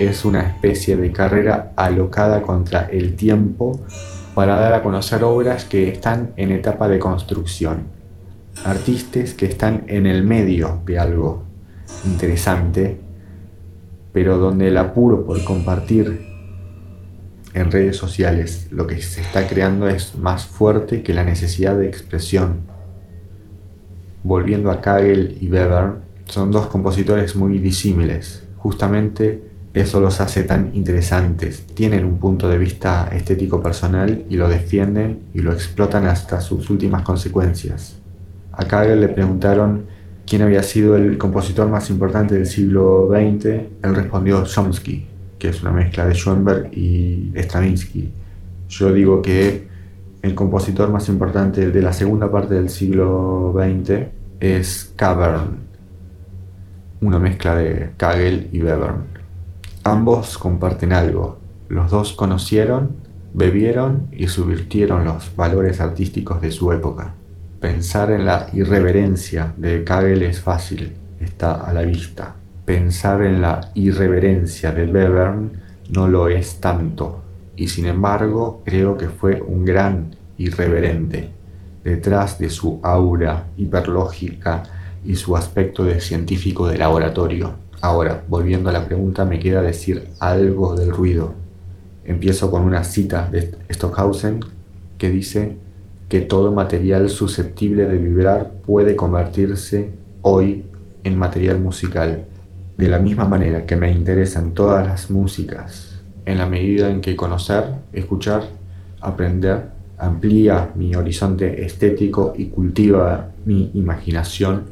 es 0.00 0.24
una 0.24 0.40
especie 0.40 0.96
de 0.96 1.12
carrera 1.12 1.70
alocada 1.76 2.42
contra 2.42 2.86
el 2.86 3.14
tiempo 3.14 3.80
para 4.34 4.56
dar 4.56 4.74
a 4.74 4.82
conocer 4.82 5.22
obras 5.22 5.64
que 5.66 5.88
están 5.88 6.32
en 6.36 6.50
etapa 6.50 6.88
de 6.88 6.98
construcción 6.98 7.95
artistas 8.66 9.32
que 9.34 9.46
están 9.46 9.84
en 9.86 10.06
el 10.06 10.24
medio 10.24 10.82
de 10.84 10.98
algo 10.98 11.44
interesante, 12.04 12.98
pero 14.12 14.38
donde 14.38 14.68
el 14.68 14.76
apuro 14.76 15.24
por 15.24 15.42
compartir 15.44 16.26
en 17.54 17.70
redes 17.70 17.96
sociales 17.96 18.66
lo 18.72 18.86
que 18.86 19.00
se 19.00 19.20
está 19.20 19.46
creando 19.46 19.88
es 19.88 20.16
más 20.16 20.46
fuerte 20.46 21.02
que 21.02 21.14
la 21.14 21.22
necesidad 21.22 21.76
de 21.76 21.86
expresión. 21.86 22.62
Volviendo 24.24 24.72
a 24.72 24.80
Kagel 24.80 25.38
y 25.40 25.48
Weber, 25.48 25.92
son 26.24 26.50
dos 26.50 26.66
compositores 26.66 27.36
muy 27.36 27.58
disímiles. 27.58 28.42
Justamente 28.56 29.42
eso 29.74 30.00
los 30.00 30.20
hace 30.20 30.42
tan 30.42 30.72
interesantes. 30.74 31.64
Tienen 31.68 32.04
un 32.04 32.18
punto 32.18 32.48
de 32.48 32.58
vista 32.58 33.08
estético 33.12 33.62
personal 33.62 34.24
y 34.28 34.36
lo 34.36 34.48
defienden 34.48 35.20
y 35.34 35.38
lo 35.40 35.52
explotan 35.52 36.06
hasta 36.06 36.40
sus 36.40 36.68
últimas 36.68 37.02
consecuencias. 37.02 38.00
A 38.56 38.64
Kagel 38.64 39.02
le 39.02 39.08
preguntaron 39.08 39.84
quién 40.26 40.40
había 40.40 40.62
sido 40.62 40.96
el 40.96 41.18
compositor 41.18 41.68
más 41.68 41.90
importante 41.90 42.34
del 42.34 42.46
siglo 42.46 43.08
XX. 43.10 43.44
Él 43.82 43.94
respondió 43.94 44.44
Chomsky, 44.44 45.06
que 45.38 45.50
es 45.50 45.62
una 45.62 45.72
mezcla 45.72 46.06
de 46.06 46.14
Schoenberg 46.14 46.70
y 46.72 47.32
Stravinsky. 47.36 48.10
Yo 48.68 48.92
digo 48.94 49.20
que 49.20 49.68
el 50.22 50.34
compositor 50.34 50.90
más 50.90 51.08
importante 51.10 51.70
de 51.70 51.82
la 51.82 51.92
segunda 51.92 52.30
parte 52.30 52.54
del 52.54 52.70
siglo 52.70 53.54
XX 53.54 54.06
es 54.40 54.92
Cavern, 54.96 55.58
una 57.02 57.18
mezcla 57.18 57.56
de 57.56 57.90
Kagel 57.98 58.48
y 58.52 58.62
Webern. 58.62 59.04
Ambos 59.84 60.38
comparten 60.38 60.94
algo. 60.94 61.38
Los 61.68 61.90
dos 61.90 62.14
conocieron, 62.14 62.96
bebieron 63.34 64.08
y 64.12 64.28
subvirtieron 64.28 65.04
los 65.04 65.36
valores 65.36 65.80
artísticos 65.80 66.40
de 66.40 66.50
su 66.50 66.72
época. 66.72 67.15
Pensar 67.60 68.10
en 68.10 68.26
la 68.26 68.48
irreverencia 68.52 69.54
de 69.56 69.82
Kagel 69.82 70.22
es 70.22 70.40
fácil, 70.40 70.92
está 71.18 71.54
a 71.54 71.72
la 71.72 71.82
vista. 71.82 72.36
Pensar 72.66 73.22
en 73.22 73.40
la 73.40 73.70
irreverencia 73.72 74.72
de 74.72 74.84
Bevern 74.84 75.52
no 75.88 76.06
lo 76.06 76.28
es 76.28 76.60
tanto, 76.60 77.22
y 77.56 77.68
sin 77.68 77.86
embargo 77.86 78.60
creo 78.62 78.98
que 78.98 79.08
fue 79.08 79.40
un 79.40 79.64
gran 79.64 80.14
irreverente. 80.36 81.30
Detrás 81.82 82.38
de 82.38 82.50
su 82.50 82.78
aura 82.82 83.46
hiperlógica 83.56 84.64
y 85.02 85.16
su 85.16 85.34
aspecto 85.34 85.82
de 85.84 86.00
científico 86.00 86.68
de 86.68 86.76
laboratorio. 86.76 87.54
Ahora, 87.80 88.22
volviendo 88.28 88.68
a 88.68 88.72
la 88.72 88.84
pregunta, 88.84 89.24
me 89.24 89.38
queda 89.38 89.62
decir 89.62 90.08
algo 90.20 90.74
del 90.74 90.90
ruido. 90.90 91.32
Empiezo 92.04 92.50
con 92.50 92.62
una 92.62 92.84
cita 92.84 93.30
de 93.30 93.56
Stockhausen 93.70 94.40
que 94.98 95.08
dice 95.08 95.56
que 96.08 96.20
todo 96.20 96.52
material 96.52 97.08
susceptible 97.08 97.86
de 97.86 97.98
vibrar 97.98 98.52
puede 98.64 98.94
convertirse 98.96 99.90
hoy 100.22 100.64
en 101.04 101.18
material 101.18 101.58
musical. 101.60 102.26
De 102.76 102.88
la 102.88 102.98
misma 102.98 103.24
manera 103.24 103.66
que 103.66 103.76
me 103.76 103.90
interesan 103.90 104.52
todas 104.52 104.86
las 104.86 105.10
músicas 105.10 106.00
en 106.24 106.38
la 106.38 106.46
medida 106.46 106.90
en 106.90 107.00
que 107.00 107.16
conocer, 107.16 107.64
escuchar, 107.92 108.44
aprender 109.00 109.76
amplía 109.98 110.72
mi 110.74 110.94
horizonte 110.94 111.64
estético 111.64 112.34
y 112.36 112.46
cultiva 112.46 113.30
mi 113.44 113.70
imaginación, 113.74 114.64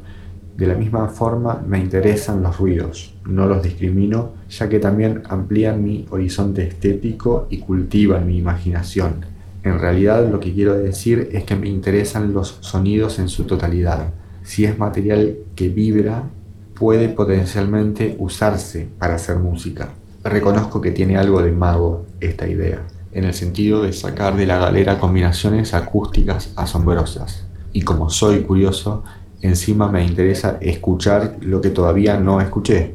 de 0.55 0.67
la 0.67 0.75
misma 0.75 1.07
forma 1.07 1.61
me 1.67 1.79
interesan 1.79 2.41
los 2.41 2.57
ruidos, 2.57 3.13
no 3.25 3.45
los 3.47 3.61
discrimino, 3.61 4.33
ya 4.49 4.69
que 4.69 4.79
también 4.79 5.23
amplían 5.27 5.83
mi 5.83 6.05
horizonte 6.09 6.65
estético 6.65 7.47
y 7.49 7.57
cultivan 7.57 8.25
mi 8.25 8.37
imaginación. 8.37 9.34
En 9.65 9.79
realidad 9.79 10.29
lo 10.31 10.39
que 10.39 10.53
quiero 10.53 10.77
decir 10.77 11.29
es 11.33 11.43
que 11.43 11.55
me 11.55 11.67
interesan 11.67 12.33
los 12.33 12.59
sonidos 12.61 13.17
en 13.17 13.27
su 13.27 13.45
totalidad. 13.45 14.13
Si 14.43 14.63
es 14.63 14.77
material 14.77 15.37
que 15.55 15.69
vibra, 15.69 16.29
puede 16.75 17.09
potencialmente 17.09 18.15
usarse 18.19 18.87
para 18.99 19.15
hacer 19.15 19.37
música. 19.37 19.89
Reconozco 20.23 20.79
que 20.81 20.91
tiene 20.91 21.17
algo 21.17 21.41
de 21.41 21.51
mago 21.51 22.05
esta 22.19 22.47
idea 22.47 22.85
en 23.11 23.23
el 23.23 23.33
sentido 23.33 23.81
de 23.81 23.93
sacar 23.93 24.35
de 24.35 24.45
la 24.45 24.59
galera 24.59 24.99
combinaciones 24.99 25.73
acústicas 25.73 26.51
asombrosas. 26.57 27.45
Y 27.73 27.81
como 27.81 28.09
soy 28.09 28.41
curioso, 28.41 29.03
encima 29.41 29.89
me 29.89 30.05
interesa 30.05 30.57
escuchar 30.61 31.37
lo 31.41 31.59
que 31.61 31.69
todavía 31.69 32.19
no 32.19 32.39
escuché. 32.39 32.93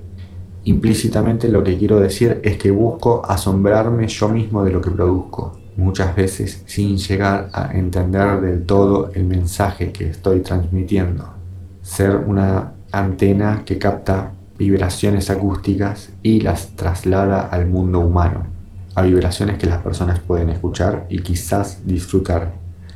Implícitamente 0.65 1.49
lo 1.49 1.65
que 1.65 1.77
quiero 1.79 1.99
decir 1.99 2.39
es 2.45 2.59
que 2.59 2.71
busco 2.71 3.23
asombrarme 3.27 4.07
yo 4.07 4.29
mismo 4.29 4.63
de 4.63 4.71
lo 4.71 4.81
que 4.81 4.91
produzco, 4.91 5.59
muchas 5.81 6.15
veces 6.15 6.63
sin 6.67 6.99
llegar 6.99 7.49
a 7.53 7.73
entender 7.73 8.41
del 8.41 8.67
todo 8.67 9.11
el 9.15 9.25
mensaje 9.25 9.93
que 9.93 10.11
estoy 10.11 10.41
transmitiendo. 10.41 11.25
Ser 11.83 12.17
una 12.17 12.73
antena 12.93 13.63
que 13.65 13.79
capta 13.79 14.33
vibraciones 14.59 15.31
acústicas 15.31 16.11
y 16.23 16.41
las 16.41 16.77
traslada 16.77 17.41
al 17.41 17.67
mundo 17.67 18.01
humano 18.01 18.45
a 18.95 19.03
vibraciones 19.03 19.57
que 19.57 19.67
las 19.67 19.83
personas 19.83 20.21
pueden 20.21 20.51
escuchar 20.51 21.07
y 21.09 21.21
quizás 21.21 21.87
disfrutar, 21.87 22.53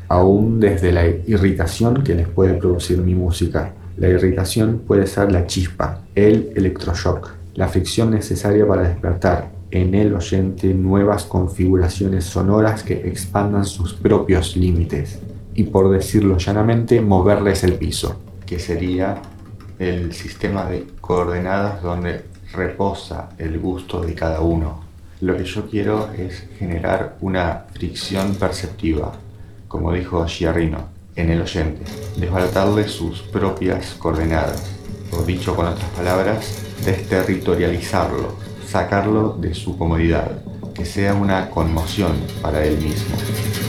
aún 0.08 0.60
desde 0.60 0.92
la 0.92 1.06
irritación 1.06 2.02
que 2.02 2.14
les 2.14 2.28
puede 2.28 2.54
producir 2.54 2.98
mi 2.98 3.14
música. 3.14 3.72
La 3.96 4.08
irritación 4.08 4.82
puede 4.86 5.06
ser 5.06 5.30
la 5.30 5.46
chispa, 5.46 6.00
el 6.14 6.52
electroshock, 6.56 7.30
la 7.54 7.68
fricción 7.68 8.10
necesaria 8.10 8.66
para 8.66 8.88
despertar 8.88 9.53
en 9.74 9.92
el 9.96 10.14
oyente 10.14 10.72
nuevas 10.72 11.24
configuraciones 11.24 12.24
sonoras 12.24 12.84
que 12.84 13.08
expandan 13.08 13.64
sus 13.64 13.92
propios 13.92 14.56
límites 14.56 15.18
y 15.52 15.64
por 15.64 15.90
decirlo 15.90 16.38
llanamente 16.38 17.00
moverles 17.00 17.64
el 17.64 17.74
piso, 17.74 18.20
que 18.46 18.60
sería 18.60 19.20
el 19.80 20.12
sistema 20.12 20.66
de 20.66 20.86
coordenadas 21.00 21.82
donde 21.82 22.22
reposa 22.52 23.30
el 23.36 23.58
gusto 23.58 24.00
de 24.00 24.14
cada 24.14 24.42
uno. 24.42 24.84
Lo 25.20 25.36
que 25.36 25.44
yo 25.44 25.68
quiero 25.68 26.08
es 26.16 26.46
generar 26.56 27.16
una 27.20 27.64
fricción 27.72 28.36
perceptiva, 28.36 29.12
como 29.66 29.92
dijo 29.92 30.24
Giarrino, 30.24 30.84
en 31.16 31.30
el 31.30 31.42
oyente, 31.42 31.82
desbaratarle 32.16 32.86
sus 32.86 33.22
propias 33.22 33.94
coordenadas, 33.94 34.70
o 35.10 35.22
dicho 35.24 35.56
con 35.56 35.66
otras 35.66 35.90
palabras, 35.90 36.62
desterritorializarlo, 36.84 38.53
sacarlo 38.74 39.36
de 39.38 39.54
su 39.54 39.78
comodidad, 39.78 40.32
que 40.74 40.84
sea 40.84 41.14
una 41.14 41.48
conmoción 41.48 42.16
para 42.42 42.64
él 42.64 42.76
mismo. 42.78 43.63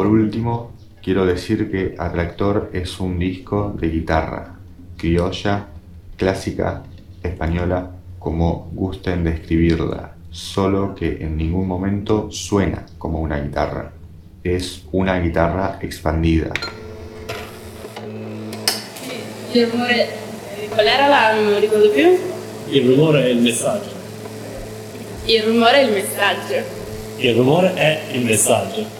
Por 0.00 0.06
último, 0.06 0.72
quiero 1.02 1.26
decir 1.26 1.70
que 1.70 1.94
Atractor 1.98 2.70
es 2.72 3.00
un 3.00 3.18
disco 3.18 3.76
de 3.78 3.90
guitarra, 3.90 4.54
criolla, 4.96 5.66
clásica, 6.16 6.84
española, 7.22 7.90
como 8.18 8.70
gusten 8.72 9.24
describirla, 9.24 10.14
solo 10.30 10.94
que 10.94 11.18
en 11.20 11.36
ningún 11.36 11.68
momento 11.68 12.30
suena 12.30 12.86
como 12.96 13.20
una 13.20 13.40
guitarra. 13.40 13.92
Es 14.42 14.84
una 14.90 15.18
guitarra 15.18 15.78
expandida. 15.82 16.50
Il 19.52 19.70
rumore. 19.70 20.08
Qual 20.74 20.86
era 20.86 21.08
la. 21.08 21.34
non 21.34 21.60
ricordo 21.60 21.90
più? 21.90 22.18
Il 22.70 22.88
rumore 22.88 23.24
è 23.24 23.28
il 23.28 23.42
messaggio. 23.42 23.90
Il 25.26 25.42
rumore 25.42 25.82
e 25.82 25.84
il 25.84 25.92
messaggio. 25.92 26.54
Il 27.18 27.34
rumore 27.36 27.74
è 27.74 28.00
il 28.14 28.24
messaggio. 28.24 28.99